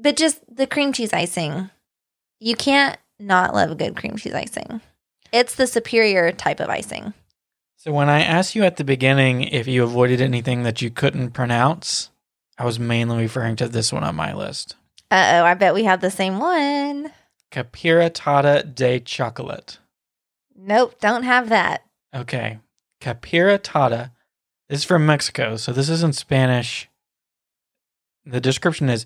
[0.02, 1.70] But just the cream cheese icing.
[2.40, 4.82] You can't not love a good cream cheese icing.
[5.32, 7.14] It's the superior type of icing.
[7.76, 11.32] So when I asked you at the beginning if you avoided anything that you couldn't
[11.32, 12.10] pronounce,
[12.58, 14.76] I was mainly referring to this one on my list.
[15.12, 17.12] Uh oh, I bet we have the same one.
[17.52, 19.80] Capiratata de chocolate.
[20.56, 21.84] Nope, don't have that.
[22.14, 22.60] Okay.
[23.02, 24.12] Capiratata.
[24.68, 26.90] This is from Mexico, so this isn't Spanish.
[28.26, 29.06] The description is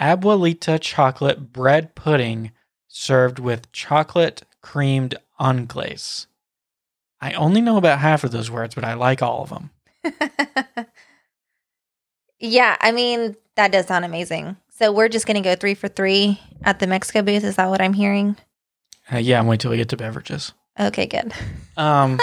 [0.00, 2.52] abuelita chocolate bread pudding
[2.88, 6.26] served with chocolate crème anglaise.
[7.20, 9.70] I only know about half of those words, but I like all of them.
[12.38, 14.56] yeah, I mean, that does sound amazing.
[14.70, 17.44] So we're just going to go three for three at the Mexico booth.
[17.44, 18.36] Is that what I'm hearing?
[19.12, 20.52] Uh, yeah, I'm waiting till we get to beverages.
[20.78, 21.32] Okay, good.
[21.76, 22.20] Um,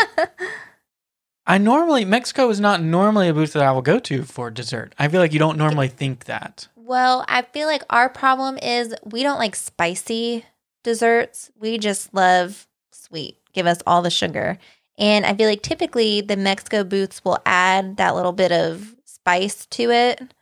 [1.47, 4.93] I normally Mexico is not normally a booth that I will go to for dessert.
[4.99, 6.67] I feel like you don't normally think that.
[6.91, 10.43] Well, I feel like our problem is we don't like spicy
[10.83, 11.49] desserts.
[11.57, 13.37] We just love sweet.
[13.53, 14.57] Give us all the sugar.
[14.97, 19.65] And I feel like typically the Mexico booths will add that little bit of spice
[19.67, 20.33] to it,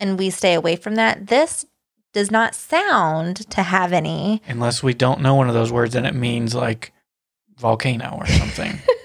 [0.00, 1.26] and we stay away from that.
[1.26, 1.66] This
[2.14, 4.40] does not sound to have any.
[4.48, 6.94] Unless we don't know one of those words and it means like
[7.58, 8.78] volcano or something.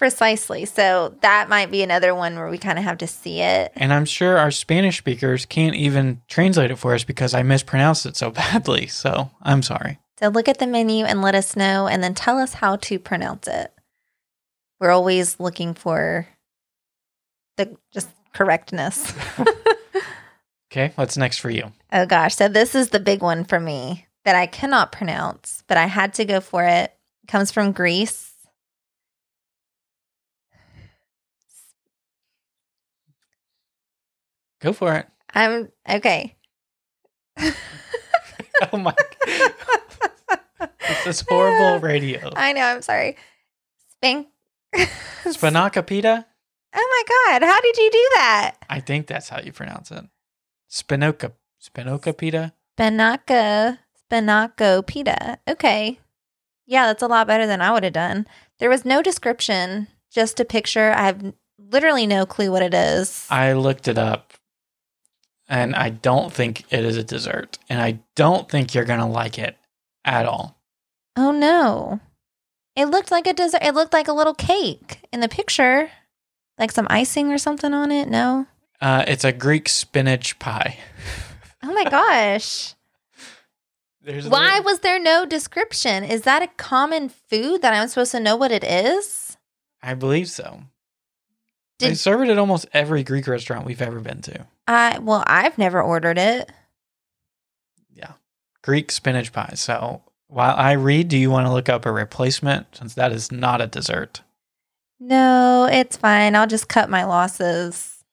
[0.00, 0.64] Precisely.
[0.64, 3.70] So that might be another one where we kind of have to see it.
[3.76, 8.06] and I'm sure our Spanish speakers can't even translate it for us because I mispronounced
[8.06, 8.86] it so badly.
[8.86, 9.98] So I'm sorry.
[10.18, 12.98] So look at the menu and let us know, and then tell us how to
[12.98, 13.72] pronounce it.
[14.80, 16.26] We're always looking for
[17.58, 19.12] the just correctness.
[20.72, 21.72] Okay, what's next for you?
[21.92, 22.36] oh gosh.
[22.36, 26.14] So this is the big one for me that I cannot pronounce, but I had
[26.14, 26.94] to go for it.
[27.26, 28.29] comes from Greece.
[34.60, 35.06] Go for it.
[35.34, 36.36] I'm okay.
[38.72, 38.94] Oh my.
[39.26, 40.68] God.
[40.86, 42.30] This is horrible radio.
[42.36, 43.16] I know, I'm sorry.
[43.92, 44.28] Spank.
[45.24, 46.26] Spinaca pita?
[46.74, 48.56] Oh my god, how did you do that?
[48.68, 50.04] I think that's how you pronounce it.
[50.70, 51.32] Spinoca.
[51.60, 52.52] Spinoca pita?
[52.78, 53.78] Spinaca,
[54.10, 55.38] spinaco pita.
[55.48, 55.98] Okay.
[56.66, 58.26] Yeah, that's a lot better than I would have done.
[58.58, 60.92] There was no description, just a picture.
[60.92, 63.26] I have literally no clue what it is.
[63.30, 64.32] I looked it up
[65.50, 67.58] and I don't think it is a dessert.
[67.68, 69.56] And I don't think you're going to like it
[70.04, 70.56] at all.
[71.16, 72.00] oh no.
[72.76, 73.62] It looked like a dessert.
[73.62, 75.90] It looked like a little cake in the picture.
[76.58, 78.08] Like some icing or something on it.
[78.08, 78.46] No.
[78.80, 80.78] Uh, it's a Greek spinach pie.
[81.62, 82.74] Oh my gosh.
[84.02, 86.04] There's Why little- was there no description?
[86.04, 89.36] Is that a common food that I'm supposed to know what it is?
[89.82, 90.62] I believe so.
[91.78, 94.46] they serve it at almost every Greek restaurant we've ever been to.
[94.74, 96.50] I well, I've never ordered it.
[97.92, 98.12] Yeah.
[98.62, 99.52] Greek spinach pie.
[99.54, 103.32] So while I read, do you want to look up a replacement since that is
[103.32, 104.22] not a dessert?
[104.98, 106.36] No, it's fine.
[106.36, 108.04] I'll just cut my losses.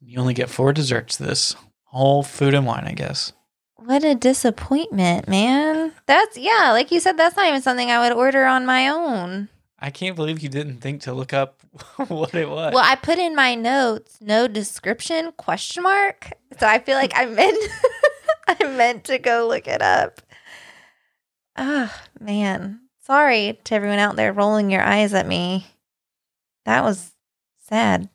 [0.00, 1.54] You only get four desserts this
[1.84, 3.32] whole food and wine, I guess.
[3.76, 5.92] What a disappointment, man.
[6.06, 9.48] That's yeah, like you said, that's not even something I would order on my own.
[9.82, 11.60] I can't believe you didn't think to look up
[12.06, 12.72] what it was.
[12.72, 16.30] Well, I put in my notes no description question mark.
[16.60, 17.58] So I feel like I meant
[18.46, 20.22] I meant to go look it up.
[21.56, 22.82] Oh, man.
[23.04, 25.66] Sorry to everyone out there rolling your eyes at me.
[26.64, 27.12] That was
[27.58, 28.08] sad.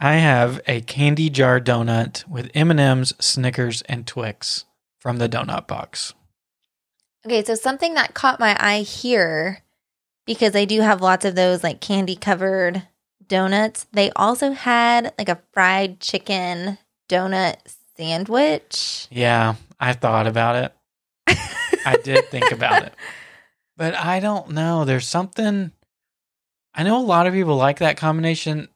[0.00, 4.64] I have a candy jar donut with M&Ms, Snickers, and Twix
[4.98, 6.12] from the donut box.
[7.24, 9.62] Okay, so something that caught my eye here
[10.26, 12.82] because they do have lots of those like candy covered
[13.28, 13.86] donuts.
[13.92, 17.56] They also had like a fried chicken donut
[17.96, 19.06] sandwich.
[19.10, 21.36] Yeah, I thought about it.
[21.86, 22.94] I did think about it.
[23.76, 24.84] But I don't know.
[24.84, 25.72] There's something
[26.74, 28.68] I know a lot of people like that combination.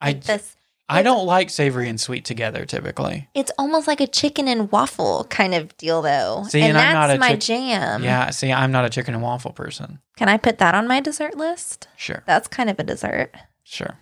[0.00, 0.56] I Like this
[0.90, 3.28] I don't like savory and sweet together typically.
[3.34, 6.44] It's almost like a chicken and waffle kind of deal, though.
[6.48, 8.02] See, and, and I'm that's not a my chick- jam.
[8.02, 9.98] yeah, see, I'm not a chicken and waffle person.
[10.16, 11.88] Can I put that on my dessert list?
[11.96, 12.22] Sure.
[12.26, 13.32] That's kind of a dessert.
[13.64, 13.98] Sure.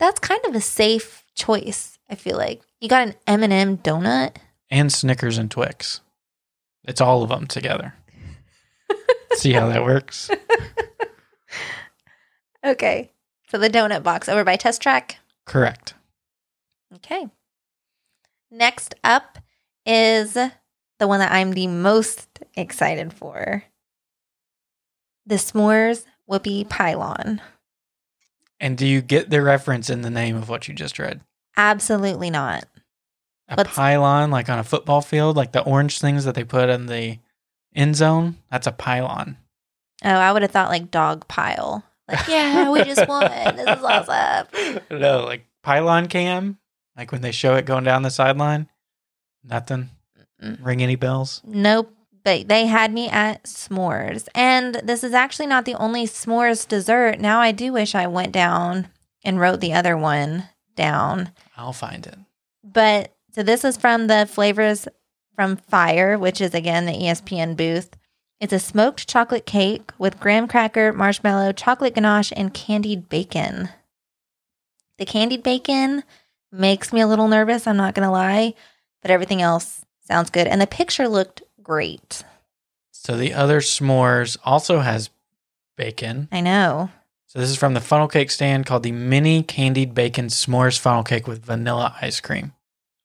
[0.00, 1.98] That's kind of a safe choice.
[2.08, 4.36] I feel like you got an M and m donut.
[4.70, 6.00] And Snickers and Twix.
[6.84, 7.94] It's all of them together.
[9.34, 10.30] See how that works?
[12.64, 13.10] Okay,
[13.50, 15.18] so the donut box over by Test Track.
[15.46, 15.94] Correct.
[16.96, 17.26] Okay.
[18.50, 19.38] Next up
[19.86, 23.64] is the one that I'm the most excited for.
[25.26, 27.40] The s'mores whoopie pylon.
[28.58, 31.20] And do you get the reference in the name of what you just read?
[31.56, 32.64] Absolutely not.
[33.48, 36.68] A Let's- pylon, like on a football field, like the orange things that they put
[36.68, 37.18] in the
[37.74, 38.36] end zone.
[38.50, 39.36] That's a pylon.
[40.04, 41.84] Oh, I would have thought like dog pile.
[42.10, 43.22] Like, yeah, we just won.
[43.56, 44.80] This is awesome.
[44.90, 46.58] no, like pylon cam,
[46.96, 48.68] like when they show it going down the sideline.
[49.44, 49.90] Nothing.
[50.42, 50.64] Mm-mm.
[50.64, 51.42] Ring any bells?
[51.44, 51.94] Nope.
[52.22, 54.28] But they had me at s'mores.
[54.34, 57.18] And this is actually not the only s'mores dessert.
[57.18, 58.88] Now I do wish I went down
[59.24, 60.44] and wrote the other one
[60.76, 61.30] down.
[61.56, 62.18] I'll find it.
[62.62, 64.86] But so this is from the flavors
[65.34, 67.90] from Fire, which is again the ESPN booth.
[68.40, 73.68] It's a smoked chocolate cake with graham cracker, marshmallow, chocolate ganache, and candied bacon.
[74.96, 76.04] The candied bacon
[76.50, 78.54] makes me a little nervous, I'm not going to lie,
[79.02, 80.46] but everything else sounds good.
[80.46, 82.24] And the picture looked great.
[82.90, 85.10] So the other s'mores also has
[85.76, 86.28] bacon.
[86.32, 86.90] I know.
[87.26, 91.04] So this is from the funnel cake stand called the Mini Candied Bacon S'mores Funnel
[91.04, 92.54] Cake with Vanilla Ice Cream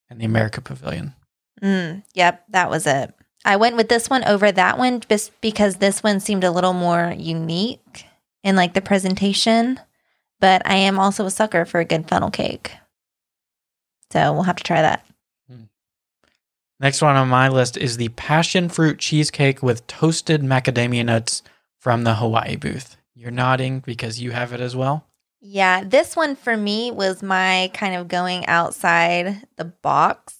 [0.09, 1.13] in the America Pavilion.
[1.61, 3.13] Mm, yep, that was it.
[3.45, 6.73] I went with this one over that one just because this one seemed a little
[6.73, 8.05] more unique
[8.43, 9.79] in like the presentation.
[10.39, 12.71] But I am also a sucker for a good funnel cake.
[14.11, 15.05] So we'll have to try that.
[15.47, 15.63] Hmm.
[16.79, 21.43] Next one on my list is the passion fruit cheesecake with toasted macadamia nuts
[21.79, 22.97] from the Hawaii booth.
[23.13, 25.05] You're nodding because you have it as well.
[25.39, 30.35] Yeah, this one for me was my kind of going outside the box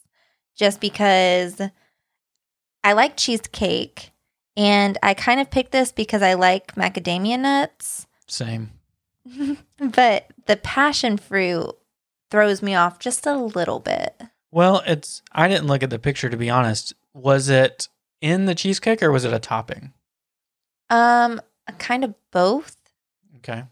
[0.56, 1.62] just because
[2.86, 4.12] I like cheesecake
[4.56, 8.06] and I kind of picked this because I like macadamia nuts.
[8.28, 8.70] Same.
[9.80, 11.76] but the passion fruit
[12.30, 14.22] throws me off just a little bit.
[14.52, 16.94] Well, it's I didn't look at the picture to be honest.
[17.16, 17.90] Was it
[18.22, 19.92] in the cheesecake or was it a topping?
[20.92, 21.42] Um,
[21.80, 22.78] kind of both.
[23.38, 23.64] Okay.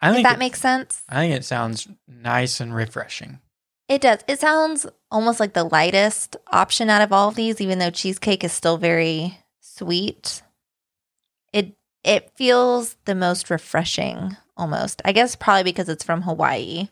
[0.00, 1.04] I think that it, makes sense.
[1.08, 3.38] I think it sounds nice and refreshing.
[3.88, 4.20] It does.
[4.26, 8.42] It sounds almost like the lightest option out of all of these, even though cheesecake
[8.42, 10.42] is still very sweet.
[11.52, 15.02] It it feels the most refreshing almost.
[15.04, 16.88] I guess probably because it's from Hawaii.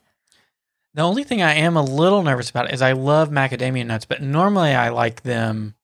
[0.94, 4.22] The only thing I am a little nervous about is I love macadamia nuts, but
[4.22, 5.74] normally I like them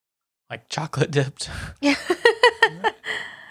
[0.49, 1.51] like chocolate dipped.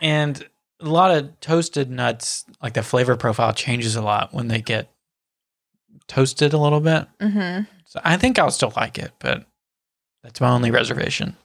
[0.02, 0.48] And
[0.80, 4.90] a lot of toasted nuts, like the flavor profile changes a lot when they get
[6.08, 7.08] toasted a little bit.
[7.22, 9.46] hmm So I think I'll still like it, but
[10.24, 11.36] that's my only reservation.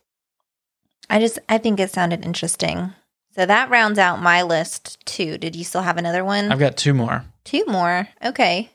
[1.10, 2.92] I just I think it sounded interesting.
[3.34, 5.38] So that rounds out my list too.
[5.38, 6.52] Did you still have another one?
[6.52, 7.24] I've got two more.
[7.44, 8.08] Two more.
[8.24, 8.70] Okay.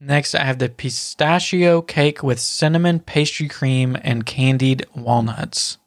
[0.00, 5.78] Next, I have the pistachio cake with cinnamon pastry cream and candied walnuts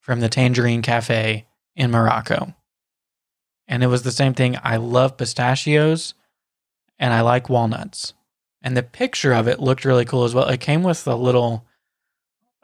[0.00, 2.54] from the Tangierine Cafe in Morocco.
[3.66, 4.58] And it was the same thing.
[4.62, 6.14] I love pistachios
[6.98, 8.12] and I like walnuts.
[8.62, 10.48] And the picture of it looked really cool as well.
[10.48, 11.64] It came with a little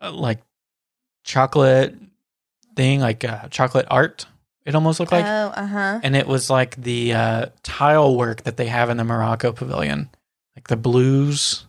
[0.00, 0.42] uh, like
[1.24, 1.94] chocolate
[2.74, 4.26] thing, like uh, chocolate art.
[4.64, 5.24] It almost looked like.
[5.24, 6.00] oh, uh huh.
[6.02, 10.10] and it was like the uh, tile work that they have in the Morocco pavilion,
[10.56, 11.66] like the blues.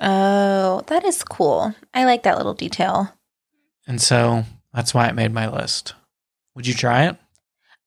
[0.00, 1.74] Oh, that is cool.
[1.94, 3.12] I like that little detail.
[3.86, 5.94] And so that's why it made my list.
[6.54, 7.16] Would you try it?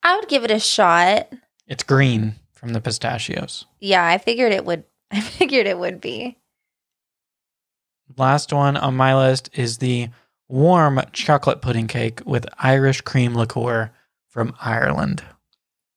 [0.01, 1.31] I would give it a shot.
[1.67, 3.65] It's green from the pistachios.
[3.79, 4.83] Yeah, I figured it would.
[5.15, 6.37] I figured it would be.
[8.17, 10.09] Last one on my list is the
[10.47, 13.91] warm chocolate pudding cake with Irish cream liqueur
[14.27, 15.23] from Ireland.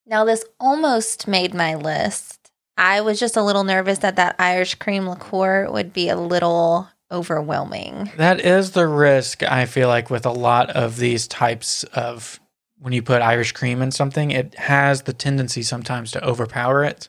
[0.07, 2.51] Now, this almost made my list.
[2.77, 6.89] I was just a little nervous that that Irish cream liqueur would be a little
[7.11, 8.11] overwhelming.
[8.19, 12.39] That is the risk I feel like with a lot of these types of
[12.79, 17.09] when you put Irish cream in something, it has the tendency sometimes to overpower it.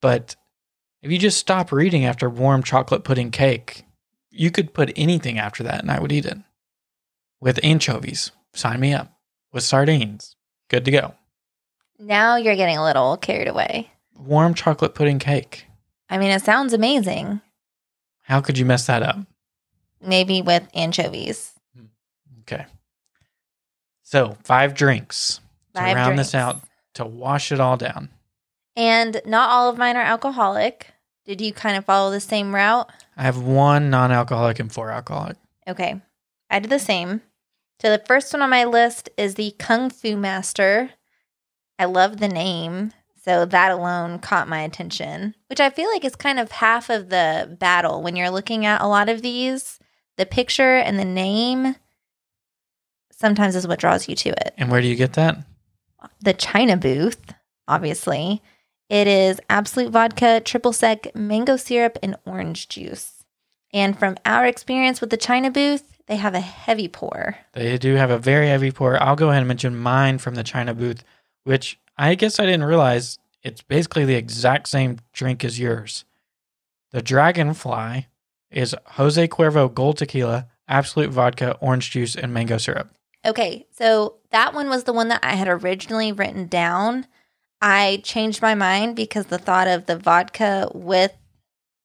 [0.00, 0.36] But
[1.02, 3.84] if you just stop reading after warm chocolate pudding cake,
[4.30, 6.38] you could put anything after that and I would eat it.
[7.40, 9.12] With anchovies, sign me up.
[9.52, 10.36] With sardines,
[10.68, 11.14] good to go.
[11.98, 13.90] Now you're getting a little carried away.
[14.16, 15.66] Warm chocolate pudding cake.
[16.08, 17.40] I mean, it sounds amazing.
[18.22, 19.18] How could you mess that up?
[20.00, 21.52] Maybe with anchovies.
[22.42, 22.66] Okay.
[24.02, 25.40] So, five drinks
[25.74, 26.60] to Five round this out
[26.94, 28.08] to wash it all down.
[28.80, 30.86] And not all of mine are alcoholic.
[31.26, 32.90] Did you kind of follow the same route?
[33.14, 35.36] I have one non alcoholic and four alcoholic.
[35.68, 36.00] Okay.
[36.48, 37.20] I did the same.
[37.82, 40.92] So the first one on my list is the Kung Fu Master.
[41.78, 42.92] I love the name.
[43.22, 47.10] So that alone caught my attention, which I feel like is kind of half of
[47.10, 49.78] the battle when you're looking at a lot of these.
[50.16, 51.76] The picture and the name
[53.12, 54.54] sometimes is what draws you to it.
[54.56, 55.36] And where do you get that?
[56.22, 57.20] The China booth,
[57.68, 58.42] obviously.
[58.90, 63.24] It is Absolut vodka, triple sec, mango syrup, and orange juice.
[63.72, 67.36] And from our experience with the China booth, they have a heavy pour.
[67.52, 69.00] They do have a very heavy pour.
[69.00, 71.04] I'll go ahead and mention mine from the China booth,
[71.44, 76.04] which I guess I didn't realize it's basically the exact same drink as yours.
[76.90, 78.08] The Dragonfly
[78.50, 82.90] is Jose Cuervo Gold Tequila, Absolut Vodka, Orange Juice, and Mango Syrup.
[83.24, 87.06] Okay, so that one was the one that I had originally written down.
[87.62, 91.12] I changed my mind because the thought of the vodka with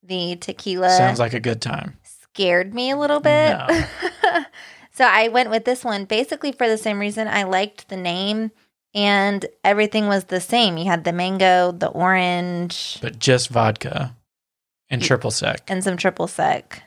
[0.04, 1.98] the tequila Sounds like a good time.
[2.04, 3.58] scared me a little bit.
[3.58, 3.68] No.
[4.92, 7.28] so I went with this one basically for the same reason.
[7.28, 8.52] I liked the name
[8.94, 10.78] and everything was the same.
[10.78, 14.16] You had the mango, the orange, But just vodka
[14.90, 15.62] and triple sec.
[15.68, 16.84] and some triple sec.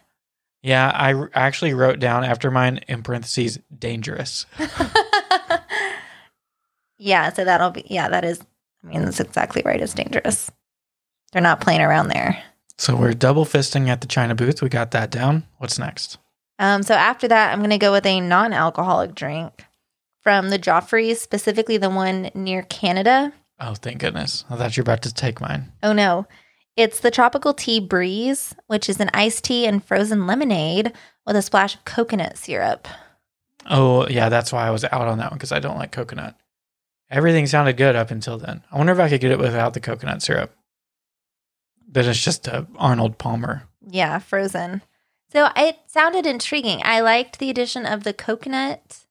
[0.62, 4.46] Yeah, I r- actually wrote down after mine in parentheses dangerous.
[6.98, 8.40] yeah, so that'll be, yeah, that is,
[8.82, 9.80] I mean, that's exactly right.
[9.80, 10.50] It's dangerous.
[11.32, 12.42] They're not playing around there.
[12.76, 14.62] So we're double fisting at the China booth.
[14.62, 15.44] We got that down.
[15.58, 16.18] What's next?
[16.58, 19.64] Um, so after that, I'm going to go with a non alcoholic drink
[20.22, 23.32] from the Joffrey's, specifically the one near Canada.
[23.60, 24.44] Oh, thank goodness.
[24.48, 25.72] I thought you were about to take mine.
[25.82, 26.26] Oh no.
[26.76, 30.92] It's the Tropical Tea Breeze, which is an iced tea and frozen lemonade
[31.26, 32.86] with a splash of coconut syrup.
[33.68, 36.36] Oh, yeah, that's why I was out on that one because I don't like coconut.
[37.10, 38.62] Everything sounded good up until then.
[38.70, 40.54] I wonder if I could get it without the coconut syrup.
[41.90, 43.64] But it's just a Arnold Palmer.
[43.86, 44.82] Yeah, frozen.
[45.32, 46.80] So it sounded intriguing.
[46.84, 49.04] I liked the addition of the coconut.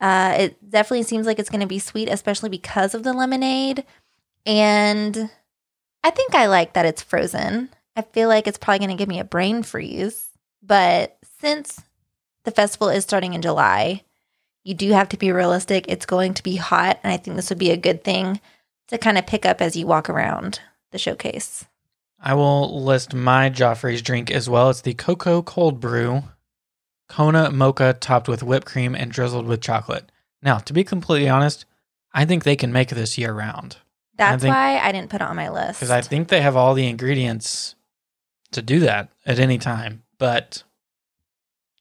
[0.00, 3.84] Uh, it definitely seems like it's going to be sweet, especially because of the lemonade.
[4.46, 5.30] And
[6.02, 7.70] I think I like that it's frozen.
[7.96, 10.28] I feel like it's probably going to give me a brain freeze.
[10.62, 11.80] But since
[12.44, 14.02] the festival is starting in July,
[14.64, 15.84] you do have to be realistic.
[15.88, 16.98] It's going to be hot.
[17.02, 18.40] And I think this would be a good thing
[18.88, 20.60] to kind of pick up as you walk around
[20.90, 21.64] the showcase.
[22.20, 24.70] I will list my Joffrey's drink as well.
[24.70, 26.24] It's the Cocoa Cold Brew,
[27.08, 30.10] Kona Mocha topped with whipped cream and drizzled with chocolate.
[30.42, 31.66] Now, to be completely honest,
[32.14, 33.76] I think they can make this year round
[34.16, 35.80] That's think- why I didn't put it on my list.
[35.80, 37.74] because I think they have all the ingredients
[38.52, 40.02] to do that at any time.
[40.18, 40.62] But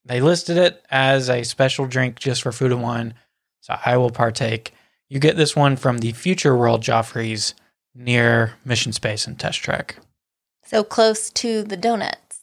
[0.05, 3.13] they listed it as a special drink just for food and wine,
[3.61, 4.73] so I will partake.
[5.09, 7.53] You get this one from the Future World Joffrey's
[7.95, 9.97] near Mission Space and Test Track.
[10.65, 12.41] so close to the donuts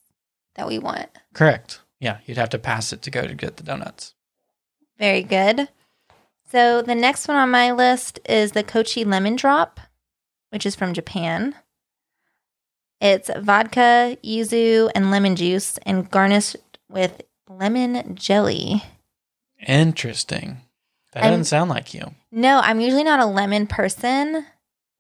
[0.55, 1.09] that we want.
[1.35, 1.81] Correct.
[1.99, 4.15] Yeah, you'd have to pass it to go to get the donuts.
[4.99, 5.69] Very good.
[6.51, 9.81] So the next one on my list is the Kochi Lemon Drop,
[10.51, 11.55] which is from Japan.
[13.01, 16.57] It's vodka, yuzu, and lemon juice, and garnished
[16.89, 18.83] with lemon jelly.
[19.67, 20.59] Interesting.
[21.13, 22.15] That I'm- doesn't sound like you.
[22.31, 24.47] No, I'm usually not a lemon person,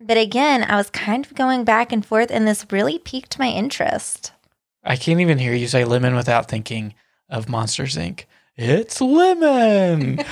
[0.00, 3.48] but again, I was kind of going back and forth, and this really piqued my
[3.48, 4.32] interest.
[4.82, 6.94] I can't even hear you say lemon without thinking
[7.28, 8.24] of Monsters Inc.
[8.56, 10.18] It's lemon.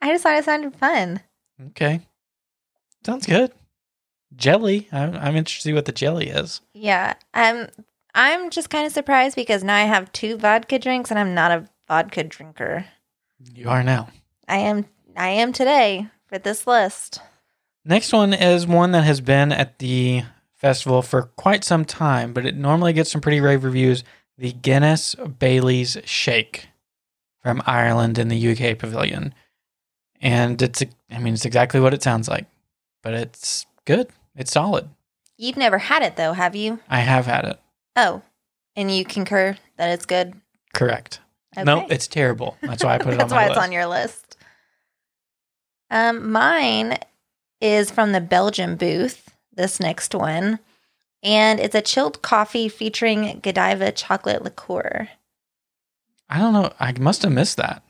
[0.00, 1.20] I just thought it sounded fun.
[1.68, 2.00] okay.
[3.04, 3.52] Sounds good.
[4.36, 4.88] Jelly.
[4.92, 6.60] I'm, I'm interested to see what the jelly is.
[6.74, 7.14] Yeah.
[7.34, 7.68] Um
[8.14, 11.50] I'm just kind of surprised because now I have two vodka drinks and I'm not
[11.50, 12.86] a vodka drinker.
[13.54, 14.08] You are now.
[14.48, 14.86] I am
[15.16, 17.20] I am today for this list.
[17.84, 20.22] Next one is one that has been at the
[20.54, 24.04] festival for quite some time, but it normally gets some pretty rave reviews.
[24.38, 26.68] The Guinness Bailey's Shake
[27.42, 29.34] from Ireland in the UK pavilion.
[30.20, 32.46] And it's, I mean, it's exactly what it sounds like,
[33.02, 34.08] but it's good.
[34.34, 34.88] It's solid.
[35.36, 36.80] You've never had it though, have you?
[36.88, 37.60] I have had it.
[37.96, 38.22] Oh,
[38.76, 40.34] and you concur that it's good.
[40.74, 41.20] Correct.
[41.56, 41.64] Okay.
[41.64, 42.56] No, it's terrible.
[42.60, 43.56] That's why I put it That's on my why list.
[43.56, 44.36] it's on your list.
[45.90, 46.98] Um, mine
[47.60, 49.30] is from the Belgium booth.
[49.52, 50.58] This next one,
[51.22, 55.08] and it's a chilled coffee featuring Godiva chocolate liqueur.
[56.28, 56.72] I don't know.
[56.80, 57.84] I must have missed that.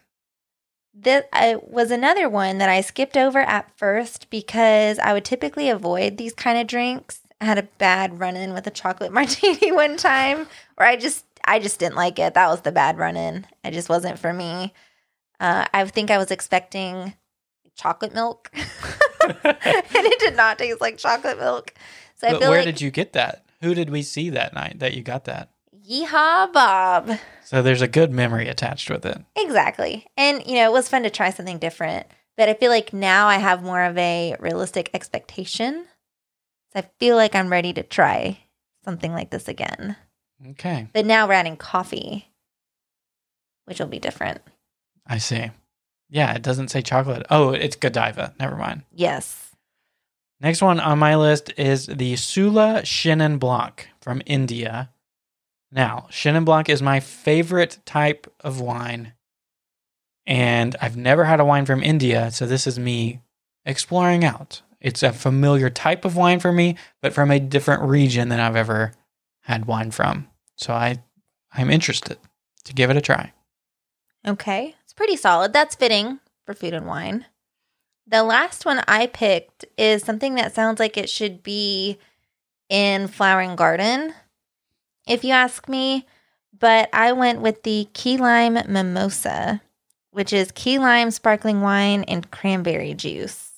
[0.92, 5.70] This I, was another one that I skipped over at first because I would typically
[5.70, 7.22] avoid these kind of drinks.
[7.40, 11.24] I had a bad run in with a chocolate martini one time where I just
[11.44, 12.34] I just didn't like it.
[12.34, 13.46] That was the bad run in.
[13.62, 14.72] It just wasn't for me.
[15.40, 17.14] Uh, I think I was expecting
[17.76, 18.64] chocolate milk, and
[19.44, 21.74] it did not taste like chocolate milk.
[22.14, 23.44] So I feel where like did you get that?
[23.60, 25.50] Who did we see that night that you got that?
[25.88, 27.18] yeehaw, Bob.
[27.44, 29.18] So there's a good memory attached with it.
[29.36, 30.06] Exactly.
[30.16, 32.06] And, you know, it was fun to try something different.
[32.36, 35.86] But I feel like now I have more of a realistic expectation.
[36.74, 38.38] So I feel like I'm ready to try
[38.84, 39.96] something like this again.
[40.50, 40.88] Okay.
[40.92, 42.32] But now we're adding coffee,
[43.64, 44.42] which will be different.
[45.06, 45.50] I see.
[46.10, 47.26] Yeah, it doesn't say chocolate.
[47.30, 48.34] Oh, it's Godiva.
[48.38, 48.82] Never mind.
[48.92, 49.52] Yes.
[50.40, 54.90] Next one on my list is the Sula Chenin Blanc from India.
[55.70, 59.12] Now, Chenin Blanc is my favorite type of wine.
[60.26, 63.20] And I've never had a wine from India, so this is me
[63.64, 64.62] exploring out.
[64.84, 68.54] It's a familiar type of wine for me, but from a different region than I've
[68.54, 68.92] ever
[69.40, 70.28] had wine from.
[70.56, 71.02] So I
[71.54, 72.18] I'm interested
[72.64, 73.32] to give it a try.
[74.26, 74.74] Okay.
[74.84, 75.54] It's pretty solid.
[75.54, 77.24] That's fitting for food and wine.
[78.06, 81.96] The last one I picked is something that sounds like it should be
[82.68, 84.12] in Flower and Garden,
[85.06, 86.06] if you ask me.
[86.58, 89.62] But I went with the key lime mimosa,
[90.10, 93.53] which is key lime sparkling wine and cranberry juice.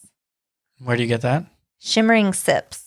[0.83, 1.47] Where do you get that?
[1.79, 2.85] Shimmering sips.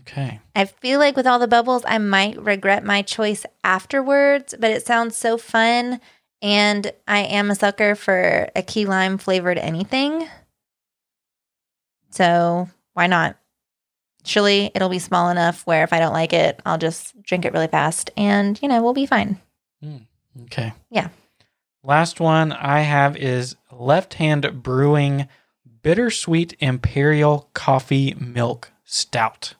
[0.00, 0.40] Okay.
[0.54, 4.84] I feel like with all the bubbles, I might regret my choice afterwards, but it
[4.84, 6.00] sounds so fun.
[6.42, 10.28] And I am a sucker for a key lime flavored anything.
[12.10, 13.36] So why not?
[14.24, 17.52] Surely it'll be small enough where if I don't like it, I'll just drink it
[17.52, 19.40] really fast and, you know, we'll be fine.
[19.82, 19.98] Hmm.
[20.42, 20.72] Okay.
[20.90, 21.08] Yeah.
[21.84, 25.28] Last one I have is Left Hand Brewing
[25.86, 29.54] Bittersweet Imperial Coffee Milk Stout.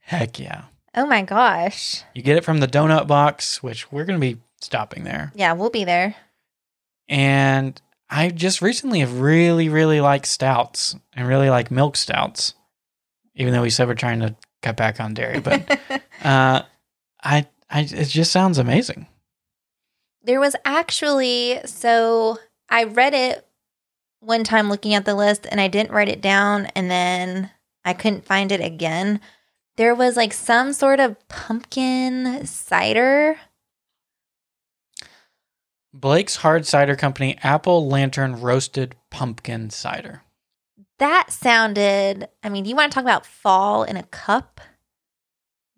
[0.00, 0.64] Heck yeah.
[0.92, 2.02] Oh my gosh.
[2.14, 5.30] You get it from the donut box, which we're going to be stopping there.
[5.36, 6.16] Yeah, we'll be there.
[7.08, 7.80] And
[8.10, 12.54] I just recently have really, really liked stouts and really like milk stouts,
[13.36, 15.38] even though we said we're trying to cut back on dairy.
[15.38, 15.70] But
[16.24, 16.62] uh,
[17.22, 19.06] I, I, it just sounds amazing.
[20.24, 23.46] There was actually, so I read it
[24.22, 27.50] one time looking at the list and I didn't write it down and then
[27.84, 29.20] I couldn't find it again.
[29.76, 33.36] There was like some sort of pumpkin cider.
[35.94, 40.22] Blake's Hard Cider Company Apple Lantern Roasted Pumpkin Cider.
[40.98, 44.60] That sounded, I mean, you want to talk about fall in a cup?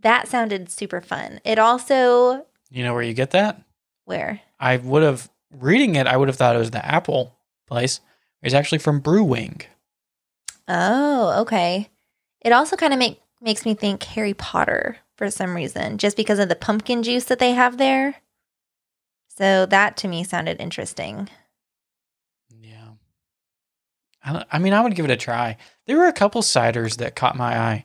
[0.00, 1.40] That sounded super fun.
[1.44, 3.60] It also, You know where you get that?
[4.04, 4.40] where?
[4.60, 6.06] I would have reading it.
[6.06, 7.34] I would have thought it was the Apple
[7.66, 8.00] place.
[8.44, 9.62] It's actually from Brewing.
[10.68, 11.88] Oh, okay.
[12.42, 16.38] It also kind of make, makes me think Harry Potter for some reason, just because
[16.38, 18.16] of the pumpkin juice that they have there.
[19.36, 21.28] So that to me sounded interesting.
[22.60, 22.88] Yeah.
[24.22, 25.56] I, don't- I mean, I would give it a try.
[25.86, 27.84] There were a couple ciders that caught my eye.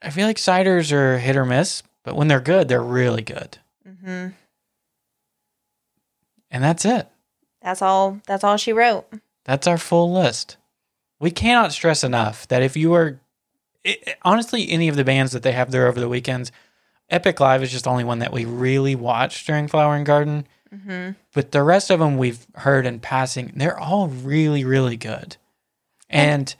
[0.00, 3.58] I feel like ciders are hit or miss, but when they're good, they're really good.
[3.84, 4.28] hmm
[6.50, 7.08] And that's it.
[7.62, 8.20] That's all.
[8.26, 9.06] That's all she wrote.
[9.44, 10.56] That's our full list.
[11.20, 13.20] We cannot stress enough that if you are
[13.84, 16.52] it, honestly any of the bands that they have there over the weekends,
[17.08, 20.46] Epic Live is just the only one that we really watch during Flower and Garden.
[20.70, 25.36] hmm But the rest of them we've heard in passing, they're all really, really good.
[26.08, 26.54] And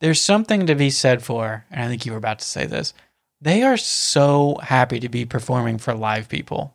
[0.00, 2.94] there's something to be said for, and I think you were about to say this.
[3.40, 6.74] They are so happy to be performing for live people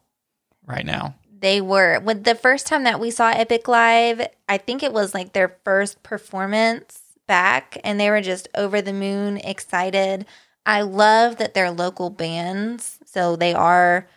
[0.65, 1.15] right now.
[1.43, 1.99] They were.
[1.99, 5.57] With the first time that we saw Epic Live, I think it was like their
[5.65, 10.25] first performance back, and they were just over the moon excited.
[10.65, 14.07] I love that they're local bands, so they are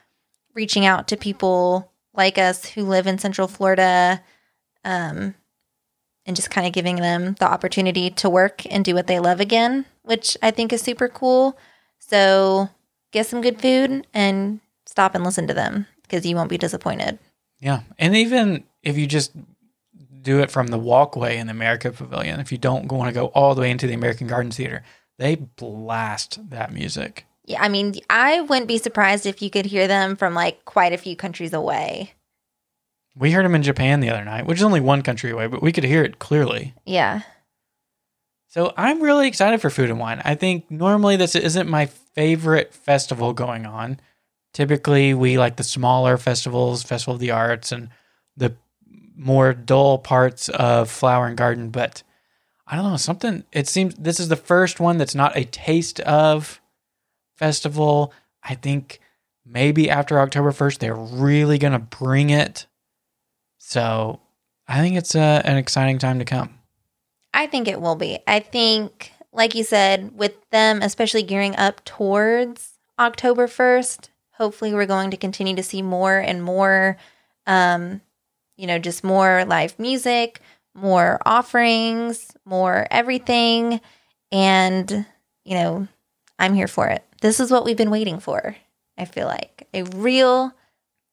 [0.54, 4.22] reaching out to people like us who live in Central Florida.
[4.84, 5.34] Um,
[6.26, 9.40] and just kind of giving them the opportunity to work and do what they love
[9.40, 11.58] again, which I think is super cool.
[11.98, 12.68] So
[13.10, 17.18] get some good food and stop and listen to them because you won't be disappointed.
[17.60, 17.80] Yeah.
[17.98, 19.32] And even if you just
[20.22, 23.26] do it from the walkway in the America Pavilion, if you don't want to go
[23.26, 24.82] all the way into the American Gardens Theater,
[25.18, 27.26] they blast that music.
[27.44, 30.92] Yeah, I mean, I wouldn't be surprised if you could hear them from like quite
[30.92, 32.12] a few countries away.
[33.16, 35.62] We heard them in Japan the other night, which is only one country away, but
[35.62, 36.74] we could hear it clearly.
[36.84, 37.22] Yeah.
[38.48, 40.20] So I'm really excited for Food and Wine.
[40.24, 44.00] I think normally this isn't my favorite festival going on.
[44.56, 47.90] Typically, we like the smaller festivals, Festival of the Arts, and
[48.38, 48.56] the
[49.14, 51.68] more dull parts of Flower and Garden.
[51.68, 52.02] But
[52.66, 56.00] I don't know, something, it seems this is the first one that's not a taste
[56.00, 56.58] of
[57.34, 58.14] festival.
[58.42, 59.00] I think
[59.44, 62.64] maybe after October 1st, they're really going to bring it.
[63.58, 64.20] So
[64.66, 66.60] I think it's a, an exciting time to come.
[67.34, 68.20] I think it will be.
[68.26, 74.86] I think, like you said, with them especially gearing up towards October 1st, hopefully we're
[74.86, 76.96] going to continue to see more and more,
[77.46, 78.00] um,
[78.56, 80.40] you know, just more live music,
[80.74, 83.80] more offerings, more everything.
[84.30, 85.06] And,
[85.44, 85.88] you know,
[86.38, 87.02] I'm here for it.
[87.20, 88.56] This is what we've been waiting for,
[88.98, 89.66] I feel like.
[89.72, 90.52] A real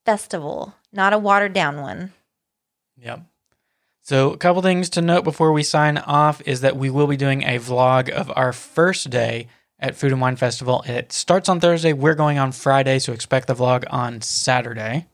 [0.04, 2.12] festival, not a watered down one.
[2.98, 3.22] Yep.
[4.02, 7.16] So, a couple things to note before we sign off is that we will be
[7.16, 9.48] doing a vlog of our first day
[9.78, 10.84] at Food and Wine Festival.
[10.86, 11.92] It starts on Thursday.
[11.92, 15.06] We're going on Friday, so expect the vlog on Saturday.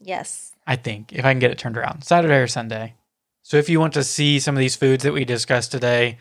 [0.00, 0.52] Yes.
[0.66, 2.94] I think, if I can get it turned around, Saturday or Sunday.
[3.42, 6.18] So, if you want to see some of these foods that we discussed today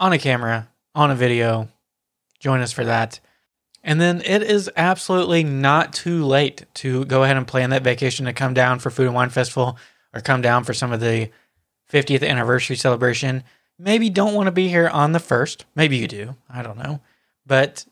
[0.00, 1.68] on a camera, on a video,
[2.40, 3.20] join us for that.
[3.84, 8.26] And then it is absolutely not too late to go ahead and plan that vacation
[8.26, 9.76] to come down for Food and Wine Festival
[10.12, 11.30] or come down for some of the
[11.90, 13.42] 50th anniversary celebration.
[13.82, 15.64] Maybe don't want to be here on the first.
[15.74, 16.36] Maybe you do.
[16.48, 17.00] I don't know.
[17.44, 17.84] But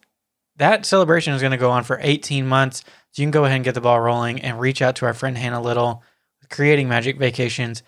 [0.57, 2.85] that celebration is going to go on for 18 months.
[3.11, 5.15] So you can go ahead and get the ball rolling and reach out to our
[5.15, 6.05] friend Hannah Little,
[6.49, 7.83] Creating Magic Vacations.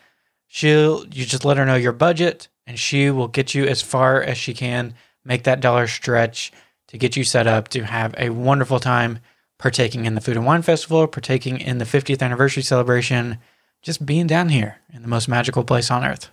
[0.48, 4.20] She'll you just let her know your budget and she will get you as far
[4.20, 4.94] as she can,
[5.24, 6.52] make that dollar stretch
[6.88, 9.20] to get you set up to have a wonderful time
[9.58, 13.38] partaking in the Food and Wine Festival, partaking in the 50th anniversary celebration,
[13.80, 16.30] just being down here in the most magical place on earth.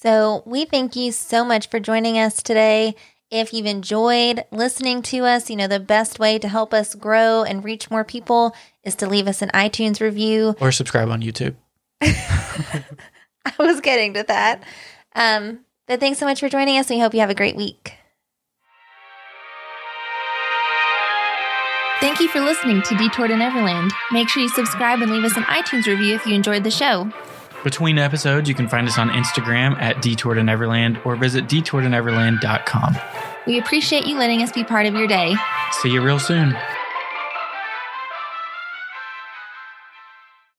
[0.00, 2.94] So, we thank you so much for joining us today.
[3.32, 7.42] If you've enjoyed listening to us, you know, the best way to help us grow
[7.42, 10.54] and reach more people is to leave us an iTunes review.
[10.60, 11.56] Or subscribe on YouTube.
[12.00, 12.84] I
[13.58, 14.62] was getting to that.
[15.16, 16.88] Um, but thanks so much for joining us.
[16.88, 17.94] We hope you have a great week.
[21.98, 23.90] Thank you for listening to Detour to Neverland.
[24.12, 27.12] Make sure you subscribe and leave us an iTunes review if you enjoyed the show.
[27.64, 32.96] Between episodes, you can find us on Instagram at Detour to Neverland or visit detourtoneverland.com.
[33.46, 35.34] We appreciate you letting us be part of your day.
[35.72, 36.56] See you real soon.